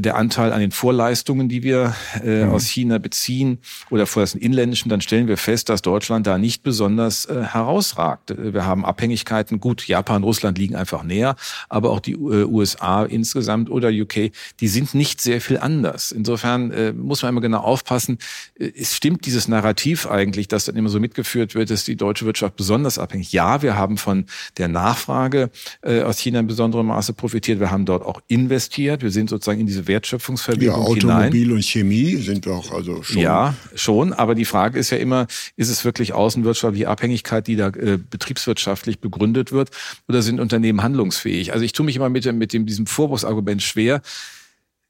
der 0.00 0.16
Anteil 0.16 0.52
an 0.52 0.60
den 0.60 0.70
Vorleistungen, 0.70 1.48
die 1.48 1.62
wir 1.62 1.94
äh, 2.24 2.44
mhm. 2.44 2.52
aus 2.52 2.66
China 2.66 2.98
beziehen 2.98 3.58
oder 3.90 4.06
vor 4.06 4.24
den 4.24 4.40
inländischen, 4.40 4.88
dann 4.88 5.00
stellen 5.00 5.28
wir 5.28 5.36
fest, 5.36 5.68
dass 5.68 5.82
Deutschland 5.82 6.26
da 6.26 6.38
nicht 6.38 6.62
besonders 6.62 7.26
äh, 7.26 7.42
herausragt. 7.42 8.34
Wir 8.36 8.64
haben 8.64 8.84
Abhängigkeiten. 8.84 9.60
Gut, 9.60 9.86
Japan, 9.86 10.22
Russland 10.22 10.58
liegen 10.58 10.76
einfach 10.76 11.02
näher, 11.02 11.36
aber 11.68 11.90
auch 11.90 12.00
die 12.00 12.12
äh, 12.12 12.44
USA 12.44 13.04
insgesamt 13.04 13.70
oder 13.70 13.90
UK, 13.90 14.32
die 14.60 14.68
sind 14.68 14.94
nicht 14.94 15.20
sehr 15.20 15.40
viel 15.40 15.58
anders. 15.58 16.10
Insofern 16.10 16.70
äh, 16.70 16.92
muss 16.92 17.22
man 17.22 17.30
immer 17.30 17.40
genau 17.40 17.60
aufpassen. 17.60 18.18
Äh, 18.58 18.72
es 18.76 18.96
stimmt 18.96 19.26
dieses 19.26 19.48
Narrativ 19.48 20.06
eigentlich, 20.06 20.48
dass 20.48 20.64
dann 20.64 20.76
immer 20.76 20.88
so 20.88 21.00
mitgeführt 21.00 21.54
wird, 21.54 21.70
dass 21.70 21.84
die 21.84 21.96
deutsche 21.96 22.24
Wirtschaft 22.24 22.56
besonders 22.56 22.98
abhängig. 22.98 23.32
Ja, 23.32 23.62
wir 23.62 23.76
haben 23.76 23.98
von 23.98 24.24
der 24.56 24.68
Nachfrage 24.68 25.50
äh, 25.82 26.02
aus 26.02 26.18
China 26.18 26.40
in 26.40 26.46
besonderem 26.46 26.86
Maße 26.86 27.12
profitiert. 27.12 27.60
Wir 27.60 27.70
haben 27.70 27.84
dort 27.84 28.04
auch 28.04 28.22
investiert. 28.28 29.02
Wir 29.02 29.10
sind 29.10 29.28
sozusagen 29.28 29.60
in 29.60 29.66
diese 29.66 29.81
Wertschöpfungsverbindung 29.86 30.76
ja, 30.76 30.82
Automobil 30.82 31.40
hinein. 31.40 31.56
und 31.56 31.64
Chemie 31.64 32.16
sind 32.16 32.46
doch 32.46 32.72
also 32.72 33.02
schon. 33.02 33.22
Ja, 33.22 33.54
schon. 33.74 34.12
Aber 34.12 34.34
die 34.34 34.44
Frage 34.44 34.78
ist 34.78 34.90
ja 34.90 34.98
immer, 34.98 35.26
ist 35.56 35.68
es 35.68 35.84
wirklich 35.84 36.12
außenwirtschaftliche 36.12 36.88
Abhängigkeit, 36.88 37.46
die 37.46 37.56
da 37.56 37.68
äh, 37.68 37.98
betriebswirtschaftlich 37.98 39.00
begründet 39.00 39.52
wird, 39.52 39.70
oder 40.08 40.22
sind 40.22 40.40
Unternehmen 40.40 40.82
handlungsfähig? 40.82 41.52
Also 41.52 41.64
ich 41.64 41.72
tue 41.72 41.86
mich 41.86 41.96
immer 41.96 42.08
mit, 42.08 42.30
mit 42.32 42.52
dem, 42.52 42.66
diesem 42.66 42.86
Vorwurfsargument 42.86 43.62
schwer. 43.62 44.02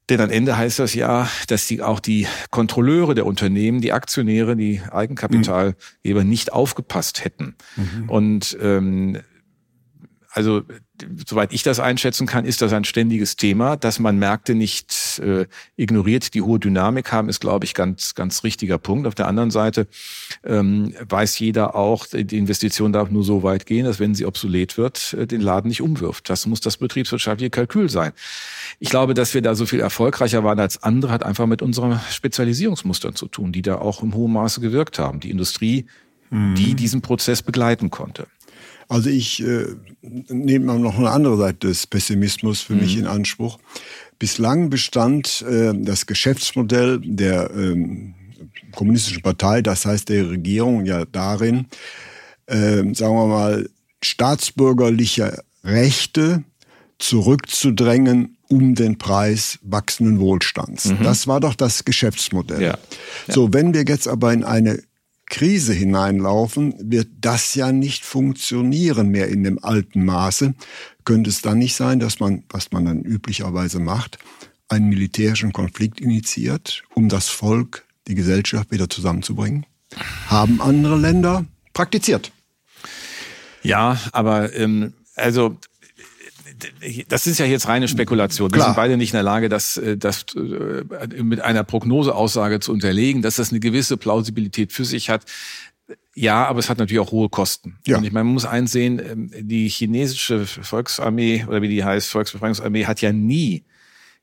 Denn 0.09 0.19
am 0.19 0.29
Ende 0.29 0.57
heißt 0.57 0.79
das 0.79 0.93
ja, 0.93 1.29
dass 1.47 1.65
die, 1.65 1.81
auch 1.81 2.01
die 2.01 2.27
Kontrolleure 2.49 3.15
der 3.15 3.25
Unternehmen, 3.25 3.79
die 3.79 3.93
Aktionäre, 3.93 4.57
die 4.57 4.81
Eigenkapitalgeber 4.91 6.23
mhm. 6.23 6.29
nicht 6.29 6.51
aufgepasst 6.51 7.23
hätten. 7.23 7.55
Mhm. 7.77 8.09
Und 8.09 8.57
ähm, 8.61 9.19
also 10.35 10.63
soweit 11.27 11.53
ich 11.53 11.61
das 11.61 11.79
einschätzen 11.79 12.25
kann, 12.25 12.43
ist 12.43 12.63
das 12.63 12.73
ein 12.73 12.85
ständiges 12.85 13.35
Thema, 13.35 13.77
dass 13.77 13.99
man 13.99 14.17
Märkte 14.17 14.55
nicht 14.55 15.19
äh, 15.19 15.45
ignoriert, 15.75 16.33
die 16.33 16.41
hohe 16.41 16.59
Dynamik 16.59 17.11
haben, 17.11 17.29
ist, 17.29 17.39
glaube 17.39 17.65
ich, 17.65 17.75
ganz, 17.75 18.15
ganz 18.15 18.43
richtiger 18.43 18.79
Punkt. 18.79 19.05
Auf 19.05 19.13
der 19.13 19.27
anderen 19.27 19.51
Seite 19.51 19.87
ähm, 20.43 20.95
weiß 21.07 21.37
jeder 21.37 21.75
auch, 21.75 22.07
die 22.07 22.37
Investition 22.37 22.91
darf 22.91 23.11
nur 23.11 23.23
so 23.23 23.43
weit 23.43 23.67
gehen, 23.67 23.85
dass 23.85 23.99
wenn 23.99 24.15
sie 24.15 24.25
obsolet 24.25 24.75
wird, 24.75 25.13
äh, 25.13 25.27
den 25.27 25.41
Laden 25.41 25.67
nicht 25.67 25.81
umwirft. 25.81 26.29
Das 26.31 26.47
muss 26.47 26.61
das 26.61 26.77
betriebswirtschaftliche 26.77 27.51
Kalkül 27.51 27.89
sein. 27.89 28.11
Ich 28.79 28.89
glaube, 28.89 29.13
dass 29.13 29.35
wir 29.35 29.43
da 29.43 29.53
so 29.53 29.67
viel 29.67 29.81
erfolgreicher 29.81 30.43
waren 30.43 30.59
als 30.59 30.81
andere, 30.81 31.11
hat 31.11 31.23
einfach 31.23 31.45
mit 31.45 31.61
unseren 31.61 31.99
Spezialisierungsmustern 32.09 33.15
zu 33.15 33.27
tun, 33.27 33.51
die 33.51 33.61
da 33.61 33.75
auch 33.75 34.01
im 34.01 34.15
hohen 34.15 34.33
Maße 34.33 34.61
gewirkt 34.61 34.97
haben. 34.97 35.19
Die 35.19 35.29
Industrie, 35.29 35.85
mhm. 36.31 36.55
die 36.55 36.73
diesen 36.73 37.03
Prozess 37.03 37.43
begleiten 37.43 37.91
konnte. 37.91 38.25
Also 38.87 39.09
ich 39.09 39.43
äh, 39.43 39.65
nehme 40.01 40.65
mal 40.65 40.79
noch 40.79 40.97
eine 40.97 41.11
andere 41.11 41.37
Seite 41.37 41.67
des 41.67 41.87
Pessimismus 41.87 42.61
für 42.61 42.73
mhm. 42.73 42.81
mich 42.81 42.97
in 42.97 43.07
Anspruch. 43.07 43.59
Bislang 44.19 44.69
bestand 44.69 45.43
äh, 45.49 45.73
das 45.75 46.05
Geschäftsmodell 46.05 46.99
der 47.03 47.51
ähm, 47.51 48.15
kommunistischen 48.71 49.21
Partei, 49.21 49.61
das 49.61 49.85
heißt 49.85 50.09
der 50.09 50.29
Regierung, 50.29 50.85
ja 50.85 51.05
darin, 51.05 51.67
äh, 52.47 52.83
sagen 52.93 53.15
wir 53.15 53.27
mal, 53.27 53.69
staatsbürgerliche 54.01 55.43
Rechte 55.63 56.43
zurückzudrängen 56.99 58.37
um 58.49 58.75
den 58.75 58.97
Preis 58.97 59.59
wachsenden 59.63 60.19
Wohlstands. 60.19 60.85
Mhm. 60.85 61.03
Das 61.03 61.27
war 61.27 61.39
doch 61.39 61.55
das 61.55 61.85
Geschäftsmodell. 61.85 62.61
Ja. 62.61 62.77
Ja. 63.27 63.33
So, 63.33 63.53
wenn 63.53 63.73
wir 63.73 63.83
jetzt 63.83 64.07
aber 64.07 64.31
in 64.31 64.43
eine 64.43 64.79
Krise 65.33 65.73
hineinlaufen, 65.73 66.75
wird 66.79 67.07
das 67.19 67.55
ja 67.55 67.71
nicht 67.71 68.05
funktionieren 68.05 69.09
mehr 69.09 69.29
in 69.29 69.43
dem 69.43 69.57
alten 69.63 70.05
Maße. 70.05 70.53
Könnte 71.05 71.31
es 71.31 71.41
dann 71.41 71.57
nicht 71.57 71.73
sein, 71.73 71.99
dass 71.99 72.19
man, 72.19 72.43
was 72.49 72.71
man 72.71 72.85
dann 72.85 73.01
üblicherweise 73.01 73.79
macht, 73.79 74.19
einen 74.69 74.89
militärischen 74.89 75.51
Konflikt 75.51 75.99
initiiert, 75.99 76.83
um 76.93 77.09
das 77.09 77.29
Volk, 77.29 77.83
die 78.07 78.13
Gesellschaft 78.13 78.69
wieder 78.69 78.91
zusammenzubringen? 78.91 79.65
Haben 80.27 80.61
andere 80.61 80.99
Länder 80.99 81.45
praktiziert. 81.73 82.31
Ja, 83.63 83.99
aber 84.11 84.53
ähm, 84.53 84.93
also 85.15 85.57
das 87.07 87.27
ist 87.27 87.39
ja 87.39 87.45
jetzt 87.45 87.67
reine 87.67 87.87
Spekulation. 87.87 88.51
Wir 88.51 88.55
Klar. 88.55 88.67
sind 88.69 88.75
beide 88.75 88.97
nicht 88.97 89.11
in 89.11 89.17
der 89.17 89.23
Lage, 89.23 89.49
das, 89.49 89.77
äh, 89.77 89.97
das 89.97 90.25
äh, 90.35 91.23
mit 91.23 91.41
einer 91.41 91.63
Prognoseaussage 91.63 92.59
zu 92.59 92.71
unterlegen, 92.71 93.21
dass 93.21 93.37
das 93.37 93.51
eine 93.51 93.59
gewisse 93.59 93.97
Plausibilität 93.97 94.71
für 94.71 94.85
sich 94.85 95.09
hat. 95.09 95.25
Ja, 96.15 96.45
aber 96.45 96.59
es 96.59 96.69
hat 96.69 96.77
natürlich 96.77 96.99
auch 96.99 97.11
hohe 97.11 97.29
Kosten. 97.29 97.79
Ja. 97.87 97.97
Und 97.97 98.03
ich 98.03 98.11
meine, 98.11 98.25
man 98.25 98.33
muss 98.33 98.45
einsehen, 98.45 98.99
ähm, 98.99 99.31
die 99.35 99.67
chinesische 99.67 100.45
Volksarmee 100.45 101.45
oder 101.47 101.61
wie 101.61 101.69
die 101.69 101.83
heißt, 101.83 102.09
Volksbefreiungsarmee 102.09 102.85
hat 102.85 103.01
ja 103.01 103.11
nie 103.11 103.65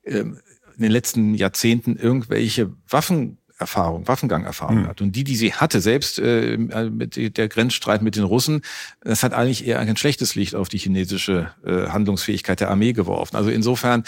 ähm, 0.05 0.39
in 0.77 0.83
den 0.83 0.93
letzten 0.93 1.35
Jahrzehnten 1.35 1.97
irgendwelche 1.97 2.73
Waffen 2.89 3.37
Erfahrung, 3.61 4.09
Waffengang-Erfahrung 4.09 4.83
mhm. 4.83 4.89
hat. 4.89 5.01
Und 5.01 5.15
die, 5.15 5.25
die 5.25 5.37
sie 5.37 5.53
hatte, 5.53 5.81
selbst 5.81 6.19
äh, 6.19 6.57
mit 6.57 7.37
der 7.37 7.49
Grenzstreit 7.49 8.03
mit 8.03 8.17
den 8.17 8.25
Russen, 8.25 8.63
das 9.03 9.23
hat 9.23 9.35
eigentlich 9.35 9.67
eher 9.67 9.79
ein 9.79 9.97
schlechtes 9.97 10.35
Licht 10.35 10.55
auf 10.55 10.69
die 10.69 10.79
chinesische 10.79 11.53
äh, 11.65 11.89
Handlungsfähigkeit 11.89 12.61
der 12.61 12.71
Armee 12.71 12.93
geworfen. 12.93 13.37
Also 13.37 13.51
insofern 13.51 14.05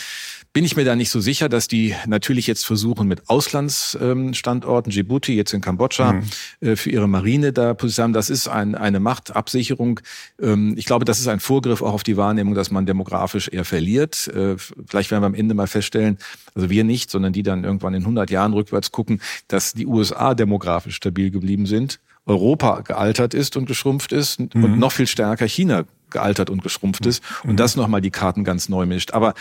bin 0.52 0.64
ich 0.66 0.76
mir 0.76 0.84
da 0.84 0.96
nicht 0.96 1.10
so 1.10 1.20
sicher, 1.20 1.48
dass 1.48 1.66
die 1.66 1.94
natürlich 2.06 2.46
jetzt 2.46 2.66
versuchen, 2.66 3.08
mit 3.08 3.30
Auslandsstandorten, 3.30 4.92
Djibouti, 4.92 5.34
jetzt 5.34 5.54
in 5.54 5.60
Kambodscha, 5.60 6.12
mhm. 6.12 6.22
Äh, 6.60 6.76
für 6.76 6.90
ihre 6.90 7.08
Marine 7.08 7.52
da 7.52 7.76
zusammen. 7.76 8.12
Das 8.12 8.28
ist 8.28 8.48
ein, 8.48 8.74
eine 8.74 9.00
Machtabsicherung. 9.00 10.00
Ähm, 10.40 10.74
ich 10.76 10.84
glaube, 10.84 11.04
das 11.04 11.20
ist 11.20 11.28
ein 11.28 11.40
Vorgriff 11.40 11.80
auch 11.80 11.94
auf 11.94 12.02
die 12.02 12.16
Wahrnehmung, 12.16 12.54
dass 12.54 12.70
man 12.70 12.84
demografisch 12.84 13.48
eher 13.48 13.64
verliert. 13.64 14.28
Äh, 14.28 14.56
vielleicht 14.58 15.10
werden 15.10 15.22
wir 15.22 15.26
am 15.26 15.34
Ende 15.34 15.54
mal 15.54 15.66
feststellen, 15.66 16.18
also 16.54 16.68
wir 16.68 16.84
nicht, 16.84 17.10
sondern 17.10 17.32
die 17.32 17.42
dann 17.42 17.64
irgendwann 17.64 17.94
in 17.94 18.02
100 18.02 18.30
Jahren 18.30 18.52
rückwärts 18.52 18.92
gucken, 18.92 19.22
dass 19.48 19.72
die 19.72 19.86
USA 19.86 20.34
demografisch 20.34 20.96
stabil 20.96 21.30
geblieben 21.30 21.66
sind. 21.66 21.98
Europa 22.26 22.82
gealtert 22.82 23.34
ist 23.34 23.56
und 23.56 23.66
geschrumpft 23.66 24.12
ist 24.12 24.38
mhm. 24.38 24.64
und 24.64 24.78
noch 24.78 24.92
viel 24.92 25.06
stärker 25.06 25.46
China 25.46 25.84
gealtert 26.12 26.50
und 26.50 26.62
geschrumpft 26.62 27.06
ist 27.06 27.22
mhm. 27.42 27.50
und 27.50 27.60
das 27.60 27.76
nochmal 27.76 28.00
die 28.00 28.10
Karten 28.10 28.44
ganz 28.44 28.68
neu 28.68 28.86
mischt. 28.86 29.12
Aber 29.12 29.34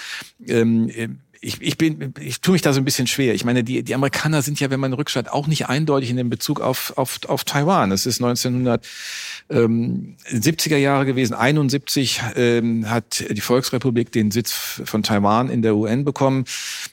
ähm, 0.47 1.19
ich, 1.43 1.59
ich 1.59 1.75
bin, 1.75 2.13
ich 2.19 2.39
tue 2.39 2.53
mich 2.53 2.61
da 2.61 2.71
so 2.71 2.79
ein 2.79 2.85
bisschen 2.85 3.07
schwer. 3.07 3.33
Ich 3.33 3.43
meine, 3.43 3.63
die, 3.63 3.81
die 3.81 3.95
Amerikaner 3.95 4.43
sind 4.43 4.59
ja, 4.59 4.69
wenn 4.69 4.79
man 4.79 4.93
rückschaut, 4.93 5.27
auch 5.27 5.47
nicht 5.47 5.69
eindeutig 5.69 6.11
in 6.11 6.17
dem 6.17 6.29
Bezug 6.29 6.61
auf, 6.61 6.93
auf, 6.97 7.19
auf 7.27 7.45
Taiwan. 7.45 7.91
Es 7.91 8.05
ist 8.05 8.21
1970er 8.21 10.77
Jahre 10.77 11.07
gewesen. 11.07 11.33
71 11.33 12.21
ähm, 12.35 12.87
hat 12.87 13.25
die 13.27 13.41
Volksrepublik 13.41 14.11
den 14.11 14.29
Sitz 14.29 14.83
von 14.85 15.01
Taiwan 15.01 15.49
in 15.49 15.63
der 15.63 15.75
UN 15.75 16.05
bekommen. 16.05 16.45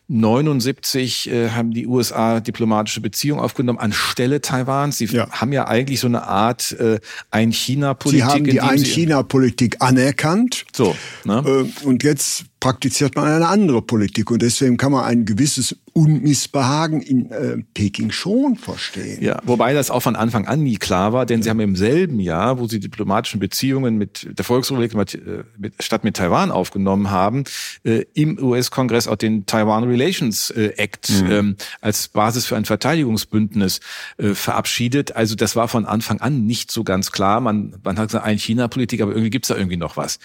79 0.09 1.31
äh, 1.31 1.51
haben 1.51 1.73
die 1.73 1.87
USA 1.87 2.41
diplomatische 2.41 3.03
Beziehungen 3.03 3.43
aufgenommen 3.43 3.79
anstelle 3.79 4.41
Taiwans. 4.41 4.97
Sie 4.97 5.05
ja. 5.05 5.31
haben 5.31 5.53
ja 5.53 5.69
eigentlich 5.69 6.01
so 6.01 6.07
eine 6.07 6.23
Art 6.23 6.73
äh, 6.73 7.01
Ein-China-Politik. 7.31 8.25
Sie 8.25 8.27
haben 8.27 8.45
die 8.45 8.63
Ein-China-Politik 8.63 9.77
anerkannt. 9.81 10.65
So. 10.75 10.97
Ne? 11.25 11.45
Äh, 11.47 11.67
und 11.87 12.03
jetzt 12.03 12.47
praktiziert 12.61 13.15
man 13.15 13.27
eine 13.27 13.49
andere 13.49 13.83
Politik. 13.83 14.31
Und 14.31 14.43
deswegen 14.43 14.77
kann 14.77 14.93
man 14.93 15.05
ein 15.05 15.25
gewisses 15.25 15.77
Unmissbehagen 15.93 17.01
in 17.01 17.31
äh, 17.31 17.59
Peking 17.75 18.11
schon 18.11 18.57
verstehen. 18.57 19.23
Ja, 19.23 19.41
wobei 19.45 19.73
das 19.75 19.91
auch 19.91 20.01
von 20.01 20.17
Anfang 20.17 20.47
an 20.47 20.63
nie 20.63 20.77
klar 20.77 21.13
war, 21.13 21.27
denn 21.27 21.43
sie 21.43 21.51
haben 21.51 21.61
im 21.61 21.77
selben 21.77 22.21
Jahr, 22.21 22.59
wo 22.59 22.67
sie 22.67 22.81
diplomatischen 22.81 23.41
Beziehungen 23.41 23.97
mit 23.97 24.29
der 24.39 24.45
Volksrepublik 24.45 24.95
mit, 24.95 25.15
äh, 25.15 25.45
mit, 25.57 25.75
statt 25.81 26.05
mit 26.05 26.17
Taiwan 26.17 26.51
aufgenommen 26.51 27.11
haben, 27.11 27.45
äh, 27.85 28.05
im 28.15 28.39
US-Kongress 28.43 29.09
auch 29.09 29.17
den 29.17 29.47
Taiwan 29.47 29.85
Relations 29.85 30.51
äh, 30.51 30.73
Act 30.77 31.11
mhm. 31.11 31.31
ähm, 31.31 31.57
als 31.81 32.09
Basis 32.09 32.47
für 32.47 32.57
ein 32.57 32.65
Verteidigungsbündnis 32.65 33.81
äh, 34.19 34.35
verabschiedet. 34.35 35.15
Also 35.17 35.37
das 35.37 35.55
war 35.57 35.69
von 35.69 35.87
Anfang 35.87 36.21
an 36.21 36.45
nicht 36.45 36.71
so 36.73 36.85
ganz 36.85 37.13
klar. 37.13 37.41
Man, 37.41 37.77
man 37.85 37.99
hat 37.99 38.09
gesagt, 38.09 38.25
ein 38.25 38.39
China-Politik, 38.39 39.01
aber 39.01 39.13
irgendwie 39.13 39.31
gibt's 39.31 39.49
da 39.49 39.57
irgendwie 39.57 39.77
noch 39.77 39.97
was. 39.97 40.19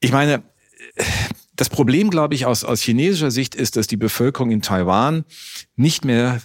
Ich 0.00 0.12
meine, 0.12 0.42
das 1.56 1.68
Problem, 1.68 2.10
glaube 2.10 2.34
ich, 2.34 2.46
aus, 2.46 2.64
aus 2.64 2.80
chinesischer 2.80 3.30
Sicht 3.30 3.54
ist, 3.54 3.76
dass 3.76 3.86
die 3.86 3.96
Bevölkerung 3.96 4.50
in 4.50 4.62
Taiwan 4.62 5.24
nicht 5.76 6.04
mehr 6.04 6.40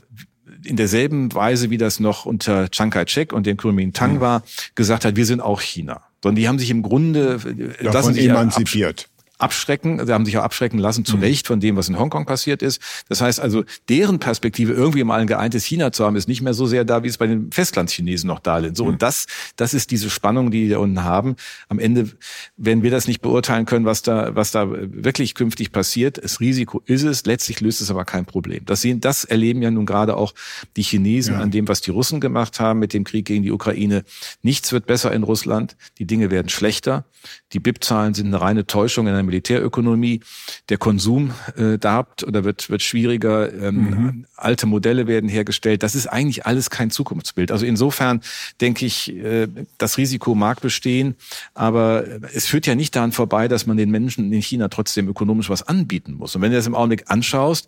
in 0.63 0.76
derselben 0.76 1.34
Weise, 1.34 1.70
wie 1.70 1.78
das 1.78 2.00
noch 2.00 2.26
unter 2.26 2.70
Chiang 2.70 2.89
Kai-shek 2.89 3.32
und 3.32 3.46
dem 3.46 3.58
Kuomintang 3.58 4.20
war, 4.20 4.44
gesagt 4.74 5.06
hat, 5.06 5.15
wir 5.15 5.26
sind 5.26 5.41
auch 5.41 5.62
China. 5.62 6.02
Sondern 6.24 6.36
die 6.38 6.48
haben 6.48 6.60
sich 6.60 6.72
im 6.72 6.82
Grunde 6.82 7.39
Davon 7.82 8.15
emanzipiert 8.15 9.10
abschrecken, 9.38 10.06
sie 10.06 10.13
haben 10.13 10.26
sich 10.26 10.38
auch 10.38 10.43
abschrecken 10.43 10.80
lassen, 10.80 11.06
zu 11.06 11.17
mhm. 11.17 11.24
Recht 11.24 11.48
von 11.48 11.60
dem, 11.60 11.76
was 11.76 11.89
in 11.89 12.00
Hongkong 12.00 12.26
passiert 12.26 12.62
ist. 12.62 12.82
Das 13.10 13.21
heißt 13.21 13.39
also, 13.39 13.63
deren 13.89 14.19
Perspektive, 14.19 14.74
irgendwie 14.74 15.04
mal 15.04 15.19
ein 15.19 15.28
geeintes 15.28 15.65
China 15.65 15.91
zu 15.91 16.06
haben, 16.06 16.15
ist 16.15 16.28
nicht 16.28 16.41
mehr 16.41 16.54
so 16.54 16.65
sehr 16.65 16.86
da, 16.86 17.04
wie 17.04 17.08
es 17.08 17.17
bei 17.17 17.28
den 17.28 17.52
Festlandchinesen 17.52 18.28
noch 18.28 18.39
da 18.39 18.60
ist. 18.60 18.78
So, 18.78 18.86
mhm. 18.86 18.91
und 18.91 19.02
das, 19.02 19.28
das 19.56 19.74
ist 19.74 19.91
diese 19.91 20.10
Spannung, 20.10 20.52
die 20.52 20.69
wir 20.69 20.80
unten 20.80 21.04
haben. 21.04 21.36
Am 21.67 21.80
Ende 21.80 22.10
werden 22.58 22.84
wir 22.84 22.91
das 22.91 23.08
nicht 23.08 23.21
beurteilen 23.21 23.65
können, 23.65 23.86
was 23.86 24.02
da, 24.02 24.36
was 24.36 24.52
da 24.52 24.67
wirklich 24.69 25.36
künftig 25.36 25.71
passiert. 25.71 26.24
Das 26.24 26.39
Risiko 26.39 26.82
ist 26.86 27.04
es, 27.04 27.26
letztlich 27.26 27.60
löst 27.62 27.82
es 27.82 27.91
aber 27.91 28.06
kein 28.06 28.26
Problem. 28.26 28.63
Das 28.65 28.82
sehen, 28.82 29.02
das 29.02 29.26
erleben 29.26 29.62
ja 29.62 29.71
nun 29.71 29.86
gerade 29.86 30.15
auch 30.15 30.34
die 30.78 30.84
Chinesen 30.84 31.36
ja. 31.36 31.41
an 31.41 31.52
dem, 31.52 31.67
was 31.67 31.82
die 31.82 31.91
Russen 31.91 32.21
gemacht 32.21 32.60
haben 32.60 32.80
mit 32.80 32.93
dem 32.93 33.04
Krieg 33.04 33.26
gegen 33.26 33.43
die 33.43 33.52
Ukraine. 33.52 34.04
Nichts 34.41 34.71
wird 34.71 34.86
besser 34.86 35.12
in 35.12 35.24
Russland. 35.24 35.76
Die 35.98 36.06
Dinge 36.06 36.32
werden 36.32 36.50
schlechter. 36.50 37.06
Die 37.54 37.60
BIP-Zahlen 37.60 38.13
sind 38.13 38.28
eine 38.28 38.39
reine 38.41 38.65
Täuschung 38.65 39.08
in 39.08 39.13
einer 39.13 39.25
Militärökonomie. 39.26 40.22
Der 40.70 40.78
Konsum 40.78 41.32
äh, 41.58 41.78
darbt 41.78 42.24
oder 42.24 42.44
wird, 42.44 42.70
wird 42.70 42.82
schwieriger. 42.82 43.52
Ähm, 43.54 43.76
mhm. 43.76 44.26
Alte 44.36 44.66
Modelle 44.66 45.08
werden 45.08 45.30
hergestellt. 45.30 45.84
Das 45.84 45.96
ist 45.96 46.08
eigentlich 46.08 46.46
alles 46.46 46.70
kein 46.70 46.92
Zukunftsbild. 46.92 47.52
Also 47.52 47.66
insofern 47.66 48.22
denke 48.62 48.86
ich, 48.86 49.14
äh, 49.14 49.48
das 49.78 49.98
Risiko 49.98 50.36
mag 50.36 50.62
bestehen, 50.62 51.16
aber 51.54 52.06
es 52.34 52.46
führt 52.46 52.68
ja 52.68 52.76
nicht 52.76 52.96
daran 52.96 53.12
vorbei, 53.12 53.48
dass 53.48 53.66
man 53.66 53.78
den 53.78 53.92
Menschen 53.92 54.32
in 54.32 54.42
China 54.42 54.68
trotzdem 54.68 55.08
ökonomisch 55.08 55.50
was 55.50 55.64
anbieten 55.64 56.14
muss. 56.14 56.36
Und 56.36 56.42
wenn 56.42 56.52
du 56.52 56.58
das 56.58 56.68
im 56.68 56.76
Augenblick 56.76 57.06
anschaust, 57.08 57.68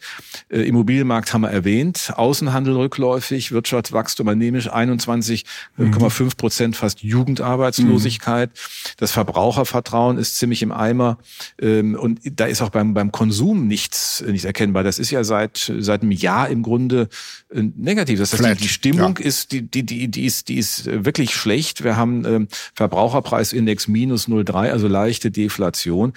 äh, 0.50 0.62
Immobilienmarkt 0.62 1.34
haben 1.34 1.42
wir 1.42 1.50
erwähnt, 1.50 2.14
Außenhandel 2.16 2.76
rückläufig, 2.76 3.52
Wirtschaftswachstum 3.52 4.28
anämisch 4.28 4.72
21,5 4.72 5.44
mhm. 5.78 6.30
Prozent 6.38 6.76
fast 6.76 7.02
Jugendarbeitslosigkeit. 7.02 8.50
Mhm. 8.50 8.94
Das 8.98 9.12
Verbrauchervertrauen 9.12 10.18
ist 10.18 10.38
ziemlich 10.38 10.62
im 10.62 10.72
Eimer. 10.72 11.18
Ähm, 11.60 11.96
und 11.96 12.20
da 12.40 12.46
ist 12.46 12.62
auch 12.62 12.70
beim, 12.70 12.94
beim 12.94 13.12
Konsum 13.12 13.68
nichts, 13.68 14.24
nichts 14.26 14.46
erkennbar. 14.46 14.84
Das 14.84 15.00
ist 15.00 15.12
ja 15.12 15.24
seit, 15.24 15.72
seit 15.80 16.02
einem 16.02 16.12
Jahr 16.12 16.50
im 16.50 16.64
Grunde 16.64 17.10
äh, 17.50 17.64
negativ. 17.76 18.20
Das 18.20 18.34
heißt, 18.34 18.42
Flat, 18.42 18.60
die 18.62 18.68
Stimmung 18.68 19.18
ja. 19.20 19.26
ist, 19.26 19.52
die, 19.52 19.62
die, 19.62 19.84
die, 19.84 20.08
die 20.08 20.26
ist, 20.26 20.50
die 20.50 20.58
ist 20.58 20.86
wirklich 20.86 21.36
schlecht. 21.36 21.84
Wir 21.84 21.98
haben 21.98 22.26
ähm, 22.26 22.48
Verbraucherpreisindex 22.76 23.88
minus 23.88 24.28
0,3, 24.28 24.72
also 24.72 24.88
leichte 24.88 25.32
Deflation. 25.32 26.14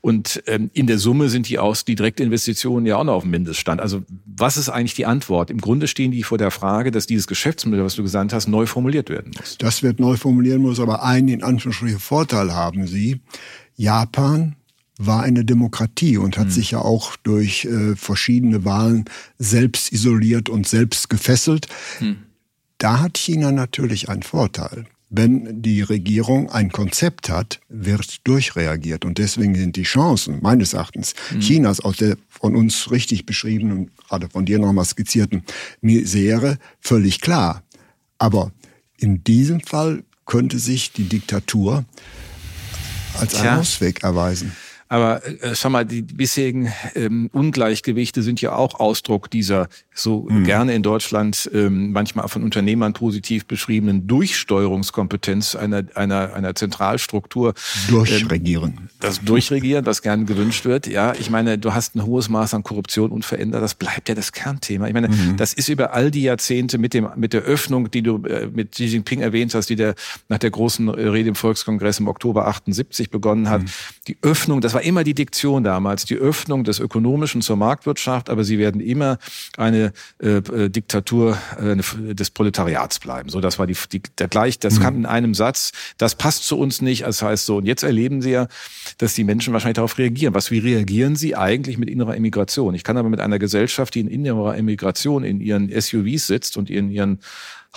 Und 0.00 0.42
ähm, 0.46 0.70
in 0.72 0.86
der 0.86 0.98
Summe 0.98 1.28
sind 1.28 1.48
die 1.48 1.58
aus, 1.58 1.84
die 1.84 1.94
Direktinvestitionen 1.94 2.86
ja 2.86 2.96
auch 2.96 3.04
noch 3.04 3.14
auf 3.14 3.22
dem 3.22 3.30
Mindeststand. 3.30 3.80
Also 3.80 4.02
was 4.24 4.56
ist 4.56 4.68
eigentlich 4.68 4.94
die 4.94 5.06
Antwort? 5.06 5.50
Im 5.50 5.60
Grunde 5.60 5.88
stehen 5.88 6.10
die 6.10 6.22
vor 6.22 6.38
der 6.38 6.50
Frage, 6.50 6.90
dass 6.90 7.06
dieses 7.06 7.26
Geschäftsmodell, 7.26 7.84
was 7.84 7.94
du 7.94 8.02
gesagt 8.02 8.32
hast, 8.32 8.48
neu 8.48 8.66
formuliert 8.66 9.10
werden 9.10 9.32
muss. 9.36 9.58
Das 9.58 9.82
wird 9.82 10.00
neu 10.00 10.16
formulieren 10.16 10.62
muss, 10.62 10.80
aber 10.80 11.02
einen 11.02 11.28
in 11.28 11.42
Anführungsstrichen 11.42 11.98
Vorteil 11.98 12.52
haben 12.52 12.86
sie. 12.86 13.20
Japan 13.76 14.56
war 14.98 15.22
eine 15.22 15.44
Demokratie 15.44 16.18
und 16.18 16.38
hat 16.38 16.46
mhm. 16.46 16.52
sich 16.52 16.70
ja 16.70 16.78
auch 16.78 17.16
durch 17.16 17.64
äh, 17.64 17.96
verschiedene 17.96 18.64
Wahlen 18.64 19.04
selbst 19.38 19.92
isoliert 19.92 20.48
und 20.48 20.68
selbst 20.68 21.10
gefesselt. 21.10 21.66
Mhm. 22.00 22.18
Da 22.78 23.00
hat 23.00 23.18
China 23.18 23.50
natürlich 23.50 24.08
einen 24.08 24.22
Vorteil. 24.22 24.86
Wenn 25.10 25.62
die 25.62 25.80
Regierung 25.82 26.50
ein 26.50 26.72
Konzept 26.72 27.28
hat, 27.28 27.60
wird 27.68 28.26
durchreagiert. 28.26 29.04
Und 29.04 29.18
deswegen 29.18 29.54
sind 29.54 29.76
die 29.76 29.84
Chancen 29.84 30.40
meines 30.42 30.72
Erachtens 30.72 31.14
mhm. 31.30 31.40
Chinas 31.40 31.80
aus 31.80 31.98
der 31.98 32.16
von 32.28 32.56
uns 32.56 32.90
richtig 32.90 33.26
beschriebenen 33.26 33.78
und 33.78 33.96
gerade 33.96 34.28
von 34.28 34.44
dir 34.44 34.58
nochmal 34.58 34.84
skizzierten 34.84 35.44
Misere 35.80 36.58
völlig 36.80 37.20
klar. 37.20 37.62
Aber 38.18 38.52
in 38.98 39.24
diesem 39.24 39.60
Fall 39.60 40.04
könnte 40.26 40.58
sich 40.58 40.92
die 40.92 41.08
Diktatur 41.08 41.84
als 43.18 43.34
ein 43.36 43.58
Ausweg 43.58 44.02
erweisen. 44.02 44.52
Aber 44.94 45.26
äh, 45.26 45.56
schau 45.56 45.70
mal, 45.70 45.84
die 45.84 46.02
bisherigen 46.02 46.72
ähm, 46.94 47.28
Ungleichgewichte 47.32 48.22
sind 48.22 48.40
ja 48.40 48.54
auch 48.54 48.78
Ausdruck 48.78 49.28
dieser 49.28 49.66
so 49.94 50.26
mhm. 50.28 50.44
gerne 50.44 50.74
in 50.74 50.82
Deutschland 50.82 51.48
ähm, 51.54 51.92
manchmal 51.92 52.28
von 52.28 52.42
Unternehmern 52.42 52.92
positiv 52.92 53.46
beschriebenen 53.46 54.06
Durchsteuerungskompetenz 54.08 55.54
einer, 55.54 55.84
einer, 55.94 56.34
einer 56.34 56.54
Zentralstruktur. 56.54 57.54
Durchregieren. 57.88 58.74
Ähm, 58.76 58.88
das 58.98 59.20
Durchregieren, 59.20 59.84
das 59.84 60.02
gern 60.02 60.26
gewünscht 60.26 60.64
wird. 60.64 60.88
Ja, 60.88 61.14
ich 61.18 61.30
meine, 61.30 61.58
du 61.58 61.74
hast 61.74 61.94
ein 61.94 62.04
hohes 62.04 62.28
Maß 62.28 62.54
an 62.54 62.64
Korruption 62.64 63.10
unverändert. 63.10 63.62
Das 63.62 63.74
bleibt 63.74 64.08
ja 64.08 64.16
das 64.16 64.32
Kernthema. 64.32 64.88
Ich 64.88 64.94
meine, 64.94 65.08
mhm. 65.08 65.36
das 65.36 65.54
ist 65.54 65.68
über 65.68 65.94
all 65.94 66.10
die 66.10 66.22
Jahrzehnte 66.22 66.78
mit 66.78 66.92
dem, 66.92 67.08
mit 67.14 67.32
der 67.32 67.42
Öffnung, 67.42 67.90
die 67.90 68.02
du 68.02 68.24
äh, 68.24 68.48
mit 68.52 68.72
Xi 68.72 68.86
Jinping 68.86 69.20
erwähnt 69.20 69.54
hast, 69.54 69.70
die 69.70 69.76
der 69.76 69.94
nach 70.28 70.38
der 70.38 70.50
großen 70.50 70.88
Rede 70.88 71.28
im 71.28 71.34
Volkskongress 71.36 72.00
im 72.00 72.08
Oktober 72.08 72.48
78 72.48 73.10
begonnen 73.10 73.48
hat. 73.48 73.62
Mhm. 73.62 73.66
Die 74.08 74.16
Öffnung, 74.22 74.60
das 74.60 74.74
war 74.74 74.82
immer 74.82 75.04
die 75.04 75.14
Diktion 75.14 75.62
damals, 75.62 76.04
die 76.04 76.16
Öffnung 76.16 76.64
des 76.64 76.80
Ökonomischen 76.80 77.42
zur 77.42 77.56
Marktwirtschaft, 77.56 78.28
aber 78.28 78.42
sie 78.42 78.58
werden 78.58 78.80
immer 78.80 79.18
eine 79.56 79.83
äh, 80.22 80.36
äh, 80.36 80.68
Diktatur 80.70 81.38
äh, 81.58 82.14
des 82.14 82.30
Proletariats 82.30 82.98
bleiben. 82.98 83.28
So, 83.28 83.40
das 83.40 83.58
war 83.58 83.66
die, 83.66 83.76
die 83.92 84.02
der 84.18 84.28
gleich, 84.28 84.58
das 84.58 84.78
mhm. 84.78 84.82
kam 84.82 84.96
in 84.96 85.06
einem 85.06 85.34
Satz. 85.34 85.72
Das 85.98 86.14
passt 86.14 86.46
zu 86.46 86.58
uns 86.58 86.80
nicht. 86.80 87.02
Das 87.02 87.22
heißt 87.22 87.46
so. 87.46 87.56
Und 87.56 87.66
jetzt 87.66 87.82
erleben 87.82 88.22
Sie 88.22 88.30
ja, 88.30 88.48
dass 88.98 89.14
die 89.14 89.24
Menschen 89.24 89.52
wahrscheinlich 89.52 89.76
darauf 89.76 89.98
reagieren. 89.98 90.34
Was 90.34 90.50
wie 90.50 90.58
reagieren 90.58 91.16
sie 91.16 91.36
eigentlich 91.36 91.78
mit 91.78 91.90
innerer 91.90 92.14
Immigration? 92.14 92.74
Ich 92.74 92.84
kann 92.84 92.96
aber 92.96 93.08
mit 93.08 93.20
einer 93.20 93.38
Gesellschaft, 93.38 93.94
die 93.94 94.00
in 94.00 94.08
innerer 94.08 94.56
Immigration 94.56 95.24
in 95.24 95.40
ihren 95.40 95.68
SUVs 95.68 96.26
sitzt 96.26 96.56
und 96.56 96.70
in 96.70 96.90
ihren 96.90 97.20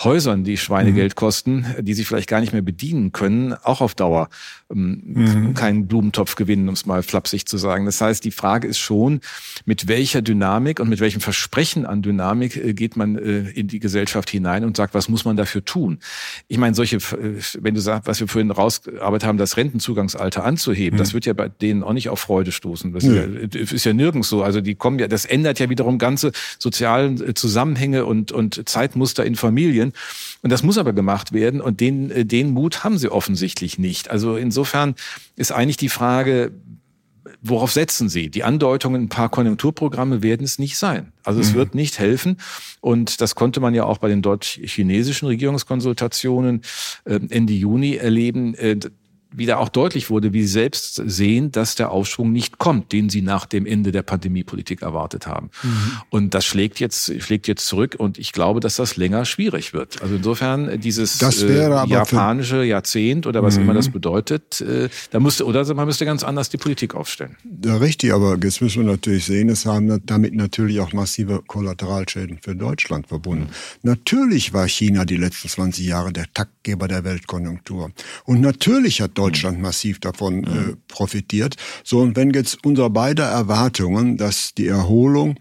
Häusern, 0.00 0.44
die 0.44 0.56
Schweinegeld 0.56 1.12
mhm. 1.12 1.16
kosten, 1.16 1.66
die 1.80 1.94
sich 1.94 2.06
vielleicht 2.06 2.28
gar 2.28 2.40
nicht 2.40 2.52
mehr 2.52 2.62
bedienen 2.62 3.10
können, 3.12 3.54
auch 3.64 3.80
auf 3.80 3.94
Dauer 3.94 4.28
ähm, 4.70 5.02
mhm. 5.04 5.54
keinen 5.54 5.88
Blumentopf 5.88 6.36
gewinnen, 6.36 6.68
um 6.68 6.74
es 6.74 6.86
mal 6.86 7.02
flapsig 7.02 7.46
zu 7.46 7.58
sagen. 7.58 7.84
Das 7.84 8.00
heißt, 8.00 8.24
die 8.24 8.30
Frage 8.30 8.68
ist 8.68 8.78
schon, 8.78 9.20
mit 9.64 9.88
welcher 9.88 10.22
Dynamik 10.22 10.78
und 10.78 10.88
mit 10.88 11.00
welchem 11.00 11.20
Versprechen 11.20 11.84
an 11.84 12.02
Dynamik 12.02 12.56
äh, 12.56 12.74
geht 12.74 12.96
man 12.96 13.16
äh, 13.16 13.50
in 13.50 13.66
die 13.66 13.80
Gesellschaft 13.80 14.30
hinein 14.30 14.64
und 14.64 14.76
sagt, 14.76 14.94
was 14.94 15.08
muss 15.08 15.24
man 15.24 15.36
dafür 15.36 15.64
tun? 15.64 15.98
Ich 16.46 16.58
meine, 16.58 16.76
solche, 16.76 16.96
äh, 16.96 17.40
wenn 17.60 17.74
du 17.74 17.80
sagst, 17.80 18.06
was 18.06 18.20
wir 18.20 18.28
vorhin 18.28 18.52
rausgearbeitet 18.52 19.26
haben, 19.26 19.38
das 19.38 19.56
Rentenzugangsalter 19.56 20.44
anzuheben, 20.44 20.96
mhm. 20.96 20.98
das 21.00 21.12
wird 21.12 21.26
ja 21.26 21.32
bei 21.32 21.48
denen 21.48 21.82
auch 21.82 21.92
nicht 21.92 22.08
auf 22.08 22.20
Freude 22.20 22.52
stoßen. 22.52 22.92
Das 22.92 23.02
mhm. 23.02 23.48
ist 23.52 23.84
ja 23.84 23.92
nirgends 23.92 24.28
so. 24.28 24.44
Also 24.44 24.60
die 24.60 24.76
kommen 24.76 25.00
ja, 25.00 25.08
das 25.08 25.24
ändert 25.24 25.58
ja 25.58 25.68
wiederum 25.70 25.98
ganze 25.98 26.30
sozialen 26.60 27.34
Zusammenhänge 27.34 28.04
und, 28.04 28.30
und 28.30 28.68
Zeitmuster 28.68 29.24
in 29.24 29.34
Familien 29.34 29.87
sein. 29.88 30.38
Und 30.42 30.50
das 30.50 30.62
muss 30.62 30.78
aber 30.78 30.92
gemacht 30.92 31.32
werden 31.32 31.60
und 31.60 31.80
den, 31.80 32.10
äh, 32.10 32.24
den 32.24 32.50
Mut 32.52 32.84
haben 32.84 32.98
sie 32.98 33.10
offensichtlich 33.10 33.78
nicht. 33.78 34.10
Also 34.10 34.36
insofern 34.36 34.94
ist 35.36 35.52
eigentlich 35.52 35.76
die 35.76 35.88
Frage, 35.88 36.52
worauf 37.42 37.72
setzen 37.72 38.08
Sie? 38.08 38.30
Die 38.30 38.42
Andeutungen, 38.42 39.02
ein 39.02 39.08
paar 39.08 39.28
Konjunkturprogramme 39.28 40.22
werden 40.22 40.44
es 40.44 40.58
nicht 40.58 40.78
sein. 40.78 41.12
Also 41.24 41.40
es 41.40 41.52
mhm. 41.52 41.56
wird 41.56 41.74
nicht 41.74 41.98
helfen. 41.98 42.38
Und 42.80 43.20
das 43.20 43.34
konnte 43.34 43.60
man 43.60 43.74
ja 43.74 43.84
auch 43.84 43.98
bei 43.98 44.08
den 44.08 44.22
deutsch-chinesischen 44.22 45.28
Regierungskonsultationen 45.28 46.62
äh, 47.04 47.20
Ende 47.28 47.52
Juni 47.52 47.96
erleben. 47.96 48.54
Äh, 48.54 48.78
wieder 49.30 49.60
auch 49.60 49.68
deutlich 49.68 50.10
wurde, 50.10 50.32
wie 50.32 50.42
sie 50.42 50.48
selbst 50.48 51.02
sehen, 51.04 51.52
dass 51.52 51.74
der 51.74 51.90
Aufschwung 51.90 52.32
nicht 52.32 52.58
kommt, 52.58 52.92
den 52.92 53.10
sie 53.10 53.20
nach 53.20 53.46
dem 53.46 53.66
Ende 53.66 53.92
der 53.92 54.02
Pandemiepolitik 54.02 54.82
erwartet 54.82 55.26
haben. 55.26 55.50
Mhm. 55.62 55.92
Und 56.10 56.34
das 56.34 56.46
schlägt 56.46 56.80
jetzt, 56.80 57.12
schlägt 57.22 57.46
jetzt 57.46 57.66
zurück 57.66 57.94
und 57.98 58.18
ich 58.18 58.32
glaube, 58.32 58.60
dass 58.60 58.76
das 58.76 58.96
länger 58.96 59.24
schwierig 59.24 59.74
wird. 59.74 60.00
Also 60.00 60.14
insofern 60.14 60.80
dieses 60.80 61.20
äh, 61.20 61.86
japanische 61.86 62.64
Jahrzehnt 62.64 63.26
oder 63.26 63.42
was 63.42 63.56
mhm. 63.56 63.64
immer 63.64 63.74
das 63.74 63.90
bedeutet, 63.90 64.60
äh, 64.62 64.88
da 65.10 65.20
musste, 65.20 65.44
oder 65.44 65.74
man 65.74 65.86
müsste 65.86 66.06
ganz 66.06 66.24
anders 66.24 66.48
die 66.48 66.56
Politik 66.56 66.94
aufstellen. 66.94 67.36
Ja, 67.64 67.76
richtig, 67.76 68.12
aber 68.14 68.38
jetzt 68.42 68.62
müssen 68.62 68.86
wir 68.86 68.92
natürlich 68.92 69.26
sehen, 69.26 69.50
es 69.50 69.66
haben 69.66 70.00
damit 70.06 70.34
natürlich 70.34 70.80
auch 70.80 70.92
massive 70.94 71.42
Kollateralschäden 71.46 72.38
für 72.42 72.54
Deutschland 72.54 73.08
verbunden. 73.08 73.44
Mhm. 73.44 73.90
Natürlich 73.90 74.54
war 74.54 74.66
China 74.66 75.04
die 75.04 75.16
letzten 75.16 75.48
20 75.48 75.86
Jahre 75.86 76.12
der 76.12 76.24
Taktgeber 76.32 76.88
der 76.88 77.04
Weltkonjunktur. 77.04 77.90
Und 78.24 78.40
natürlich 78.40 79.00
hat 79.02 79.17
Deutschland 79.18 79.60
massiv 79.60 79.98
davon 80.00 80.44
äh, 80.44 80.76
profitiert. 80.86 81.56
So, 81.84 82.00
und 82.00 82.16
wenn 82.16 82.30
jetzt 82.30 82.64
unser 82.64 82.88
beider 82.88 83.26
Erwartungen, 83.26 84.16
dass 84.16 84.54
die 84.54 84.68
Erholung 84.68 85.36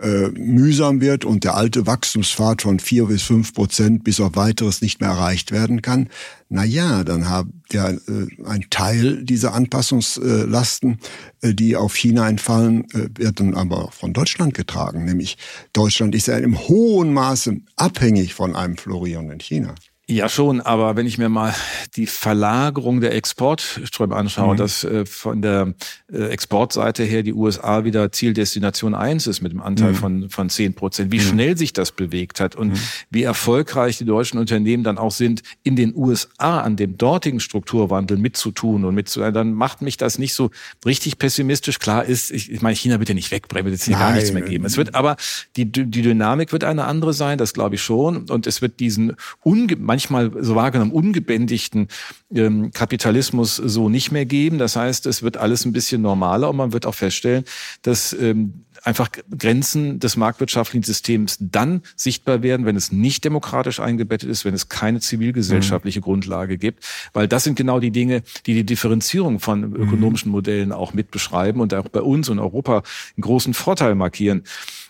äh, 0.00 0.28
mühsam 0.28 1.00
wird 1.00 1.24
und 1.24 1.42
der 1.42 1.56
alte 1.56 1.86
Wachstumspfad 1.86 2.62
von 2.62 2.78
vier 2.78 3.06
bis 3.06 3.22
fünf 3.22 3.52
Prozent 3.54 4.04
bis 4.04 4.20
auf 4.20 4.36
weiteres 4.36 4.80
nicht 4.80 5.00
mehr 5.00 5.10
erreicht 5.10 5.50
werden 5.50 5.82
kann, 5.82 6.08
na 6.48 6.64
ja, 6.64 7.02
dann 7.02 7.28
hat 7.28 7.46
ja 7.72 7.90
äh, 7.90 7.98
ein 8.44 8.66
Teil 8.70 9.24
dieser 9.24 9.54
Anpassungslasten, 9.54 10.98
äh, 11.40 11.52
die 11.52 11.76
auf 11.76 11.96
China 11.96 12.28
entfallen, 12.28 12.84
äh, 12.92 13.08
wird 13.16 13.40
dann 13.40 13.54
aber 13.54 13.90
von 13.90 14.12
Deutschland 14.12 14.54
getragen. 14.54 15.04
Nämlich 15.04 15.36
Deutschland 15.72 16.14
ist 16.14 16.28
ja 16.28 16.38
im 16.38 16.58
hohen 16.68 17.12
Maße 17.12 17.56
abhängig 17.76 18.34
von 18.34 18.54
einem 18.54 18.76
florierenden 18.76 19.40
China. 19.40 19.74
Ja, 20.10 20.30
schon, 20.30 20.62
aber 20.62 20.96
wenn 20.96 21.06
ich 21.06 21.18
mir 21.18 21.28
mal 21.28 21.54
die 21.94 22.06
Verlagerung 22.06 23.02
der 23.02 23.14
Exportströme 23.14 24.16
anschaue, 24.16 24.54
mhm. 24.54 24.56
dass 24.56 24.82
äh, 24.82 25.04
von 25.04 25.42
der 25.42 25.74
äh, 26.10 26.28
Exportseite 26.28 27.04
her 27.04 27.22
die 27.22 27.34
USA 27.34 27.84
wieder 27.84 28.10
Zieldestination 28.10 28.94
eins 28.94 29.26
ist 29.26 29.42
mit 29.42 29.52
dem 29.52 29.60
Anteil 29.60 29.92
mhm. 29.92 29.96
von, 29.96 30.30
von 30.30 30.48
zehn 30.48 30.72
Prozent, 30.72 31.12
wie 31.12 31.18
mhm. 31.18 31.22
schnell 31.22 31.58
sich 31.58 31.74
das 31.74 31.92
bewegt 31.92 32.40
hat 32.40 32.56
und 32.56 32.70
mhm. 32.70 32.78
wie 33.10 33.22
erfolgreich 33.22 33.98
die 33.98 34.06
deutschen 34.06 34.38
Unternehmen 34.38 34.82
dann 34.82 34.96
auch 34.96 35.10
sind, 35.10 35.42
in 35.62 35.76
den 35.76 35.94
USA 35.94 36.62
an 36.62 36.76
dem 36.76 36.96
dortigen 36.96 37.38
Strukturwandel 37.38 38.16
mitzutun 38.16 38.86
und 38.86 38.94
mitzutun, 38.94 39.34
dann 39.34 39.52
macht 39.52 39.82
mich 39.82 39.98
das 39.98 40.18
nicht 40.18 40.32
so 40.32 40.50
richtig 40.86 41.18
pessimistisch. 41.18 41.80
Klar 41.80 42.06
ist, 42.06 42.30
ich, 42.30 42.50
ich 42.50 42.62
meine, 42.62 42.76
China 42.76 42.98
ja 42.98 43.14
nicht 43.14 43.30
wegbrechen, 43.30 43.66
wird 43.66 43.74
jetzt 43.74 43.84
hier 43.84 43.98
gar 43.98 44.14
nichts 44.14 44.32
mehr 44.32 44.40
geben. 44.40 44.64
Es 44.64 44.78
wird 44.78 44.94
aber, 44.94 45.16
die, 45.56 45.66
die 45.70 46.02
Dynamik 46.02 46.52
wird 46.52 46.64
eine 46.64 46.86
andere 46.86 47.12
sein, 47.12 47.36
das 47.36 47.52
glaube 47.52 47.74
ich 47.74 47.82
schon. 47.82 48.30
Und 48.30 48.46
es 48.46 48.62
wird 48.62 48.80
diesen 48.80 49.14
unge 49.42 49.76
manchmal 49.98 50.30
so 50.44 50.54
wahrgenommen 50.54 50.92
ungebändigten 50.92 51.88
ähm, 52.32 52.70
Kapitalismus 52.70 53.56
so 53.56 53.88
nicht 53.88 54.12
mehr 54.12 54.26
geben. 54.26 54.58
Das 54.58 54.76
heißt, 54.76 55.06
es 55.06 55.24
wird 55.24 55.36
alles 55.36 55.64
ein 55.64 55.72
bisschen 55.72 56.02
normaler 56.02 56.50
und 56.50 56.56
man 56.56 56.72
wird 56.72 56.86
auch 56.86 56.94
feststellen, 56.94 57.44
dass 57.82 58.12
ähm, 58.12 58.64
einfach 58.84 59.10
Grenzen 59.36 59.98
des 59.98 60.16
marktwirtschaftlichen 60.16 60.84
Systems 60.84 61.36
dann 61.40 61.82
sichtbar 61.96 62.44
werden, 62.44 62.64
wenn 62.64 62.76
es 62.76 62.92
nicht 62.92 63.24
demokratisch 63.24 63.80
eingebettet 63.80 64.30
ist, 64.30 64.44
wenn 64.44 64.54
es 64.54 64.68
keine 64.68 65.00
zivilgesellschaftliche 65.00 65.98
mhm. 65.98 66.04
Grundlage 66.04 66.58
gibt, 66.58 66.84
weil 67.12 67.26
das 67.26 67.42
sind 67.42 67.56
genau 67.56 67.80
die 67.80 67.90
Dinge, 67.90 68.22
die 68.46 68.54
die 68.54 68.64
Differenzierung 68.64 69.40
von 69.40 69.74
ökonomischen 69.74 70.30
Modellen 70.30 70.70
auch 70.70 70.94
mit 70.94 71.10
beschreiben 71.10 71.60
und 71.60 71.74
auch 71.74 71.88
bei 71.88 72.02
uns 72.02 72.28
und 72.28 72.38
Europa 72.38 72.84
einen 73.16 73.22
großen 73.22 73.52
Vorteil 73.52 73.96
markieren. 73.96 74.44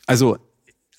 Also 0.06 0.36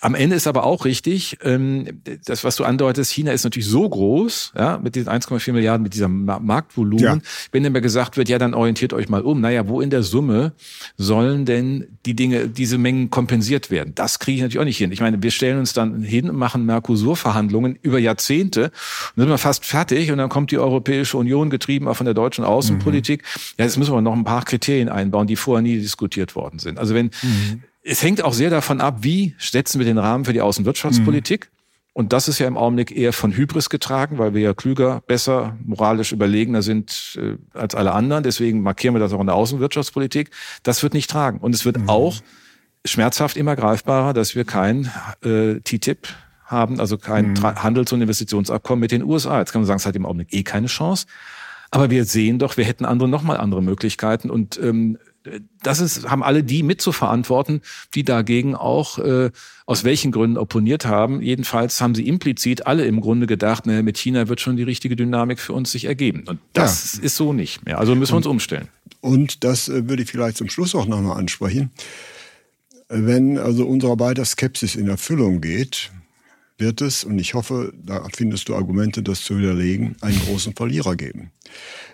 am 0.01 0.15
Ende 0.15 0.37
ist 0.37 0.47
aber 0.47 0.63
auch 0.63 0.85
richtig, 0.85 1.37
ähm, 1.43 2.01
das, 2.25 2.45
was 2.45 2.55
du 2.55 2.63
andeutest, 2.63 3.11
China 3.11 3.33
ist 3.33 3.43
natürlich 3.43 3.67
so 3.67 3.87
groß, 3.87 4.53
ja, 4.57 4.77
mit 4.77 4.95
diesen 4.95 5.09
1,4 5.09 5.51
Milliarden, 5.51 5.83
mit 5.83 5.93
diesem 5.93 6.23
Marktvolumen. 6.25 7.03
Ja. 7.03 7.17
Wenn 7.51 7.65
immer 7.65 7.81
gesagt 7.81 8.15
wird, 8.15 8.29
ja, 8.29 8.37
dann 8.37 8.53
orientiert 8.53 8.93
euch 8.93 9.09
mal 9.09 9.21
um. 9.21 9.41
Naja, 9.41 9.67
wo 9.67 9.81
in 9.81 9.89
der 9.89 10.03
Summe 10.03 10.53
sollen 10.95 11.43
denn 11.45 11.97
die 12.05 12.15
Dinge, 12.15 12.47
diese 12.47 12.77
Mengen 12.77 13.09
kompensiert 13.09 13.71
werden? 13.71 13.93
Das 13.93 14.19
kriege 14.19 14.37
ich 14.37 14.41
natürlich 14.41 14.59
auch 14.59 14.65
nicht 14.65 14.77
hin. 14.77 14.93
Ich 14.93 15.01
meine, 15.01 15.21
wir 15.21 15.31
stellen 15.31 15.59
uns 15.59 15.73
dann 15.73 16.01
hin 16.01 16.29
und 16.29 16.37
machen 16.37 16.65
Mercosur-Verhandlungen 16.65 17.77
über 17.81 17.99
Jahrzehnte 17.99 18.65
und 18.65 18.71
dann 19.17 19.25
sind 19.25 19.29
wir 19.29 19.37
fast 19.37 19.65
fertig 19.65 20.11
und 20.11 20.17
dann 20.17 20.29
kommt 20.29 20.51
die 20.51 20.59
Europäische 20.59 21.17
Union, 21.17 21.49
getrieben 21.49 21.89
auch 21.89 21.95
von 21.95 22.05
der 22.05 22.13
deutschen 22.13 22.45
Außenpolitik. 22.45 23.21
Mhm. 23.21 23.41
Ja, 23.57 23.65
jetzt 23.65 23.77
müssen 23.77 23.93
wir 23.93 24.01
noch 24.01 24.13
ein 24.13 24.23
paar 24.23 24.45
Kriterien 24.45 24.87
einbauen, 24.87 25.27
die 25.27 25.35
vorher 25.35 25.61
nie 25.61 25.77
diskutiert 25.77 26.37
worden 26.37 26.59
sind. 26.59 26.79
Also 26.79 26.95
wenn 26.95 27.11
mhm 27.21 27.63
es 27.83 28.03
hängt 28.03 28.23
auch 28.23 28.33
sehr 28.33 28.49
davon 28.49 28.81
ab, 28.81 28.99
wie 29.01 29.35
setzen 29.37 29.79
wir 29.79 29.85
den 29.85 29.97
Rahmen 29.97 30.25
für 30.25 30.33
die 30.33 30.41
Außenwirtschaftspolitik. 30.41 31.49
Mhm. 31.51 31.59
Und 31.93 32.13
das 32.13 32.27
ist 32.27 32.39
ja 32.39 32.47
im 32.47 32.55
Augenblick 32.55 32.95
eher 32.95 33.13
von 33.13 33.35
Hybris 33.35 33.69
getragen, 33.69 34.19
weil 34.19 34.33
wir 34.33 34.41
ja 34.41 34.53
klüger, 34.53 35.01
besser, 35.07 35.57
moralisch 35.65 36.11
überlegener 36.11 36.61
sind 36.61 37.19
äh, 37.19 37.35
als 37.57 37.75
alle 37.75 37.91
anderen. 37.93 38.23
Deswegen 38.23 38.61
markieren 38.61 38.95
wir 38.95 38.99
das 38.99 39.11
auch 39.11 39.19
in 39.19 39.25
der 39.25 39.35
Außenwirtschaftspolitik. 39.35 40.29
Das 40.63 40.83
wird 40.83 40.93
nicht 40.93 41.09
tragen. 41.09 41.39
Und 41.39 41.53
es 41.55 41.65
wird 41.65 41.77
mhm. 41.77 41.89
auch 41.89 42.15
schmerzhaft 42.85 43.35
immer 43.37 43.55
greifbarer, 43.55 44.13
dass 44.13 44.35
wir 44.35 44.45
kein 44.45 44.91
äh, 45.23 45.59
TTIP 45.61 46.07
haben, 46.45 46.79
also 46.79 46.97
kein 46.97 47.33
mhm. 47.33 47.43
Handels- 47.43 47.91
und 47.91 48.01
Investitionsabkommen 48.01 48.79
mit 48.79 48.91
den 48.91 49.03
USA. 49.03 49.39
Jetzt 49.39 49.51
kann 49.51 49.61
man 49.61 49.67
sagen, 49.67 49.79
es 49.79 49.85
hat 49.85 49.95
im 49.95 50.05
Augenblick 50.05 50.33
eh 50.33 50.43
keine 50.43 50.67
Chance. 50.67 51.05
Aber 51.71 51.89
wir 51.89 52.05
sehen 52.05 52.39
doch, 52.39 52.57
wir 52.57 52.65
hätten 52.65 52.85
andere 52.85 53.09
nochmal 53.09 53.37
andere 53.37 53.61
Möglichkeiten. 53.61 54.29
Und 54.29 54.59
ähm, 54.61 54.97
das 55.63 55.79
ist, 55.79 56.09
haben 56.09 56.23
alle 56.23 56.43
die 56.43 56.63
mitzuverantworten, 56.63 57.61
die 57.93 58.03
dagegen 58.03 58.55
auch 58.55 58.99
äh, 58.99 59.31
aus 59.65 59.83
welchen 59.83 60.11
Gründen 60.11 60.37
opponiert 60.37 60.85
haben. 60.85 61.21
Jedenfalls 61.21 61.81
haben 61.81 61.95
sie 61.95 62.07
implizit 62.07 62.67
alle 62.67 62.85
im 62.85 63.01
Grunde 63.01 63.27
gedacht, 63.27 63.65
naja, 63.65 63.81
mit 63.81 63.97
China 63.97 64.27
wird 64.27 64.41
schon 64.41 64.55
die 64.55 64.63
richtige 64.63 64.95
Dynamik 64.95 65.39
für 65.39 65.53
uns 65.53 65.71
sich 65.71 65.85
ergeben. 65.85 66.23
Und 66.27 66.39
das 66.53 66.97
ja. 66.97 67.03
ist 67.03 67.15
so 67.15 67.33
nicht 67.33 67.65
mehr. 67.65 67.79
Also 67.79 67.95
müssen 67.95 68.13
wir 68.13 68.17
uns 68.17 68.27
umstellen. 68.27 68.69
Und 69.01 69.43
das 69.43 69.69
äh, 69.69 69.87
würde 69.89 70.03
ich 70.03 70.09
vielleicht 70.09 70.37
zum 70.37 70.49
Schluss 70.49 70.75
auch 70.75 70.85
nochmal 70.85 71.17
ansprechen. 71.17 71.71
Wenn 72.87 73.37
also 73.37 73.65
unsere 73.67 73.95
beider 73.97 74.25
Skepsis 74.25 74.75
in 74.75 74.87
Erfüllung 74.87 75.41
geht, 75.41 75.91
wird 76.59 76.81
es, 76.81 77.03
und 77.03 77.19
ich 77.19 77.33
hoffe, 77.33 77.73
da 77.75 78.05
findest 78.13 78.49
du 78.49 78.55
Argumente, 78.55 79.01
das 79.03 79.23
zu 79.23 79.37
widerlegen, 79.37 79.95
einen 80.01 80.19
großen 80.19 80.53
Verlierer 80.55 80.95
geben. 80.95 81.31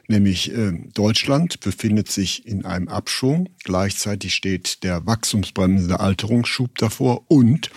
Nämlich 0.07 0.51
äh, 0.51 0.73
Deutschland 0.93 1.59
befindet 1.61 2.11
sich 2.11 2.45
in 2.45 2.65
einem 2.65 2.87
Abschwung, 2.87 3.49
gleichzeitig 3.63 4.35
steht 4.35 4.83
der 4.83 5.05
wachstumsbremsende 5.05 5.99
Alterungsschub 5.99 6.77
davor 6.77 7.23
und 7.27 7.71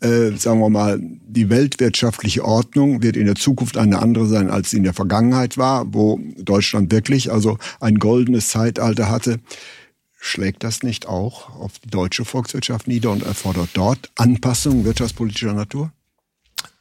äh, 0.00 0.32
sagen 0.32 0.60
wir 0.60 0.70
mal, 0.70 0.98
die 1.00 1.48
weltwirtschaftliche 1.48 2.44
Ordnung 2.44 3.02
wird 3.02 3.16
in 3.16 3.26
der 3.26 3.34
Zukunft 3.34 3.76
eine 3.76 3.98
andere 4.00 4.26
sein, 4.26 4.50
als 4.50 4.70
sie 4.70 4.76
in 4.78 4.84
der 4.84 4.94
Vergangenheit 4.94 5.56
war, 5.56 5.92
wo 5.92 6.20
Deutschland 6.36 6.92
wirklich 6.92 7.32
also 7.32 7.58
ein 7.80 7.98
goldenes 7.98 8.48
Zeitalter 8.48 9.10
hatte. 9.10 9.40
Schlägt 10.18 10.64
das 10.64 10.82
nicht 10.82 11.06
auch 11.06 11.54
auf 11.56 11.78
die 11.78 11.88
deutsche 11.88 12.24
Volkswirtschaft 12.24 12.88
nieder 12.88 13.10
und 13.10 13.22
erfordert 13.22 13.70
dort 13.74 14.10
Anpassungen 14.16 14.84
wirtschaftspolitischer 14.84 15.52
Natur? 15.52 15.92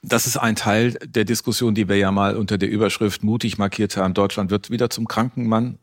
Das 0.01 0.27
ist 0.27 0.37
ein 0.37 0.55
Teil 0.55 0.93
der 1.05 1.25
Diskussion, 1.25 1.75
die 1.75 1.87
wir 1.87 1.97
ja 1.97 2.11
mal 2.11 2.37
unter 2.37 2.57
der 2.57 2.69
Überschrift 2.69 3.23
mutig 3.23 3.57
markiert 3.57 3.97
haben. 3.97 4.13
Deutschland 4.13 4.51
wird 4.51 4.69
wieder 4.69 4.89
zum 4.89 5.07
Krankenmann 5.07 5.79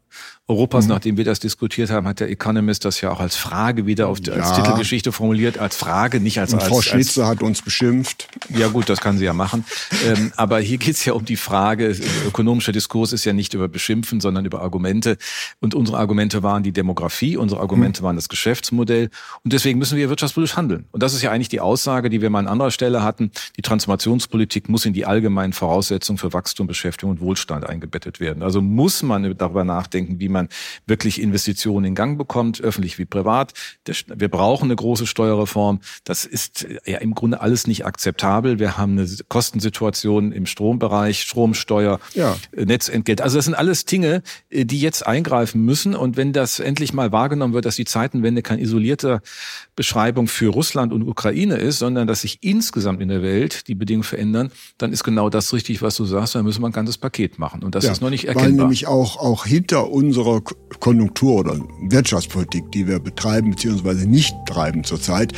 Europas, 0.53 0.85
mhm. 0.85 0.91
nachdem 0.91 1.17
wir 1.17 1.25
das 1.25 1.41
diskutiert 1.41 1.91
haben, 1.91 2.07
hat 2.07 2.21
der 2.21 2.31
Economist 2.31 2.85
das 2.85 3.01
ja 3.01 3.11
auch 3.11 3.21
als 3.21 3.37
Frage 3.37 3.87
wieder 3.87 4.09
auf, 4.09 4.19
ja. 4.25 4.35
als 4.35 4.55
Titelgeschichte 4.55 5.12
formuliert, 5.12 5.59
als 5.59 5.77
Frage, 5.77 6.21
nicht 6.21 6.38
als... 6.38 6.53
Und 6.53 6.61
als, 6.61 6.69
Frau 6.69 6.83
Schnitzler 6.83 7.27
hat 7.27 7.43
uns 7.43 7.62
beschimpft. 7.62 8.29
Ja 8.51 8.69
gut, 8.69 8.88
das 8.88 9.01
kann 9.01 9.19
sie 9.19 9.25
ja 9.25 9.33
machen. 9.33 9.65
ähm, 10.07 10.33
aber 10.37 10.61
hier 10.61 10.79
geht's 10.79 11.05
ja 11.05 11.15
um 11.15 11.25
die 11.25 11.37
Frage, 11.37 11.97
ökonomischer 12.27 12.73
Diskurs 12.73 13.12
ist 13.12 13.25
ja 13.25 13.33
nicht 13.33 13.55
über 13.55 13.69
Beschimpfen, 13.69 14.21
sondern 14.21 14.45
über 14.45 14.61
Argumente. 14.61 15.17
Und 15.61 15.75
unsere 15.75 15.99
Argumente 15.99 16.43
waren 16.43 16.62
die 16.62 16.73
Demografie, 16.73 17.37
unsere 17.37 17.61
Argumente 17.61 18.03
mhm. 18.03 18.07
waren 18.07 18.17
das 18.17 18.29
Geschäftsmodell. 18.29 19.09
Und 19.43 19.53
deswegen 19.53 19.79
müssen 19.79 19.97
wir 19.97 20.09
wirtschaftspolitisch 20.11 20.57
handeln. 20.57 20.85
Und 20.93 21.03
das 21.03 21.15
ist 21.15 21.23
ja 21.23 21.31
eigentlich 21.31 21.49
die 21.49 21.61
Aussage, 21.61 22.11
die 22.11 22.21
wir 22.21 22.31
mal 22.31 22.41
an 22.41 22.49
anderer 22.49 22.71
Stelle 22.71 23.03
hatten. 23.03 23.31
Die 23.57 23.62
Transformationspolitik 23.62 24.69
muss 24.69 24.85
in 24.85 24.93
die 24.93 25.07
allgemeinen 25.07 25.53
Voraussetzungen 25.53 26.19
für 26.19 26.33
Wachstum, 26.33 26.67
Beschäftigung 26.67 27.12
und 27.12 27.21
Wohlstand 27.21 27.67
eingebettet 27.67 28.21
werden. 28.21 28.43
Also 28.43 28.61
muss 28.61 29.03
man 29.03 29.37
darüber 29.37 29.65
nachdenken, 29.65 30.21
wie 30.21 30.29
man 30.29 30.41
wirklich 30.87 31.20
Investitionen 31.20 31.87
in 31.87 31.94
Gang 31.94 32.18
bekommt, 32.18 32.61
öffentlich 32.61 32.98
wie 32.98 33.05
privat. 33.05 33.52
Wir 34.07 34.28
brauchen 34.28 34.64
eine 34.64 34.76
große 34.76 35.07
Steuerreform. 35.07 35.81
Das 36.05 36.24
ist 36.24 36.66
ja 36.85 36.98
im 36.98 37.14
Grunde 37.14 37.40
alles 37.40 37.66
nicht 37.66 37.85
akzeptabel. 37.87 38.59
Wir 38.59 38.76
haben 38.76 38.98
eine 38.98 39.09
Kostensituation 39.28 40.33
im 40.33 40.46
Strombereich, 40.46 41.22
Stromsteuer, 41.22 42.00
ja. 42.14 42.37
Äh, 42.57 42.64
Netzentgelt. 42.64 43.20
Also 43.20 43.38
das 43.38 43.44
sind 43.44 43.55
alles 43.55 43.85
Dinge, 43.85 44.22
äh, 44.50 44.64
die 44.64 44.81
jetzt 44.81 45.07
eingreifen 45.07 45.64
müssen. 45.64 45.94
Und 45.94 46.16
wenn 46.16 46.33
das 46.33 46.61
endlich 46.61 46.92
mal 46.92 47.12
wahrgenommen 47.12 47.55
wird, 47.55 47.64
dass 47.64 47.76
die 47.76 47.85
Zeitenwende 47.85 48.42
kein 48.42 48.59
isolierter 48.59 49.22
Beschreibung 49.76 50.28
für 50.28 50.48
Russland 50.48 50.92
und 50.92 51.07
Ukraine 51.09 51.57
ist, 51.57 51.78
sondern 51.78 52.07
dass 52.07 52.22
sich 52.22 52.38
insgesamt 52.42 53.00
in 53.00 53.09
der 53.09 53.22
Welt 53.22 53.68
die 53.68 53.74
Bedingungen 53.74 54.05
verändern, 54.05 54.50
dann 54.78 54.92
ist 54.92 55.05
genau 55.05 55.31
das 55.31 55.52
richtig, 55.52 55.83
was 55.83 55.96
du 55.96 56.05
sagst. 56.05 56.35
Da 56.35 56.42
müssen 56.42 56.62
wir 56.62 56.68
ein 56.68 56.72
ganzes 56.72 56.98
Paket 56.98 57.38
machen. 57.38 57.62
Und 57.62 57.74
das 57.74 57.85
ja, 57.85 57.92
ist 57.92 58.00
noch 58.00 58.11
nicht 58.11 58.26
erkennbar. 58.26 58.50
Weil 58.50 58.52
nämlich 58.52 58.87
auch, 58.87 59.16
auch 59.16 59.46
hinter 59.46 59.90
unserer 60.22 60.42
Konjunktur 60.80 61.40
oder 61.40 61.56
Wirtschaftspolitik, 61.88 62.70
die 62.72 62.87
wir 62.87 62.98
betreiben 62.98 63.50
bzw. 63.50 64.06
nicht 64.06 64.35
treiben 64.46 64.85
zurzeit, 64.85 65.32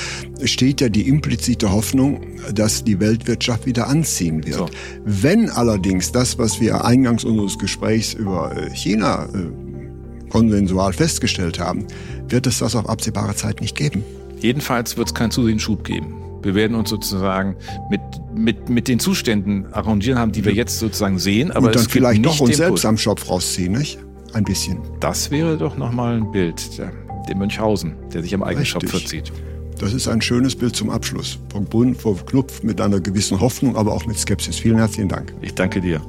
steht 0.44 0.80
ja 0.80 0.88
die 0.88 1.08
implizite 1.08 1.70
Hoffnung, 1.70 2.20
dass 2.52 2.84
die 2.84 3.00
Weltwirtschaft 3.00 3.66
wieder 3.66 3.88
anziehen 3.88 4.46
wird. 4.46 4.58
So. 4.58 4.68
Wenn 5.04 5.50
allerdings 5.50 6.12
das, 6.12 6.38
was 6.38 6.60
wir 6.60 6.84
eingangs 6.84 7.24
unseres 7.24 7.58
Gesprächs 7.58 8.14
über 8.14 8.56
äh, 8.56 8.70
China 8.70 9.28
äh, 9.34 10.30
konsensual 10.30 10.92
festgestellt 10.92 11.58
haben, 11.58 11.86
wird 12.28 12.46
es 12.46 12.58
das 12.58 12.74
auf 12.74 12.88
absehbare 12.88 13.34
Zeit 13.34 13.60
nicht 13.60 13.76
geben. 13.76 14.02
Jedenfalls 14.40 14.96
wird 14.96 15.08
es 15.08 15.14
keinen 15.14 15.30
zusätzlichen 15.30 15.60
Schub 15.60 15.84
geben. 15.84 16.14
Wir 16.42 16.54
werden 16.54 16.76
uns 16.76 16.90
sozusagen 16.90 17.56
mit, 17.90 18.00
mit, 18.34 18.68
mit 18.68 18.88
den 18.88 18.98
Zuständen 18.98 19.72
arrangieren 19.72 20.18
haben, 20.18 20.32
die 20.32 20.44
wir 20.44 20.52
jetzt 20.52 20.78
sozusagen 20.78 21.18
sehen. 21.18 21.50
Aber 21.50 21.68
Und 21.68 21.76
dann 21.76 21.84
vielleicht 21.84 22.24
doch 22.24 22.40
uns 22.40 22.58
selbst 22.58 22.84
am 22.84 22.98
Schopf 22.98 23.30
rausziehen, 23.30 23.72
nicht? 23.72 23.98
Ein 24.34 24.44
bisschen. 24.44 24.78
Das 25.00 25.30
wäre 25.30 25.56
doch 25.56 25.76
nochmal 25.76 26.16
ein 26.16 26.32
Bild. 26.32 26.78
Der, 26.78 26.90
der 27.28 27.36
Münchhausen, 27.36 27.94
der 28.12 28.22
sich 28.22 28.34
am 28.34 28.42
eigenen 28.42 28.64
Richtig. 28.64 28.82
Schopf 28.82 29.00
verzieht. 29.00 29.32
Das 29.78 29.92
ist 29.92 30.08
ein 30.08 30.20
schönes 30.20 30.56
Bild 30.56 30.74
zum 30.76 30.90
Abschluss. 30.90 31.38
Verbunden, 31.48 31.94
verknüpft 31.94 32.64
mit 32.64 32.80
einer 32.80 33.00
gewissen 33.00 33.40
Hoffnung, 33.40 33.76
aber 33.76 33.92
auch 33.92 34.06
mit 34.06 34.18
Skepsis. 34.18 34.58
Vielen 34.58 34.78
herzlichen 34.78 35.08
Dank. 35.08 35.32
Ich 35.40 35.54
danke 35.54 35.80
dir. 35.80 36.00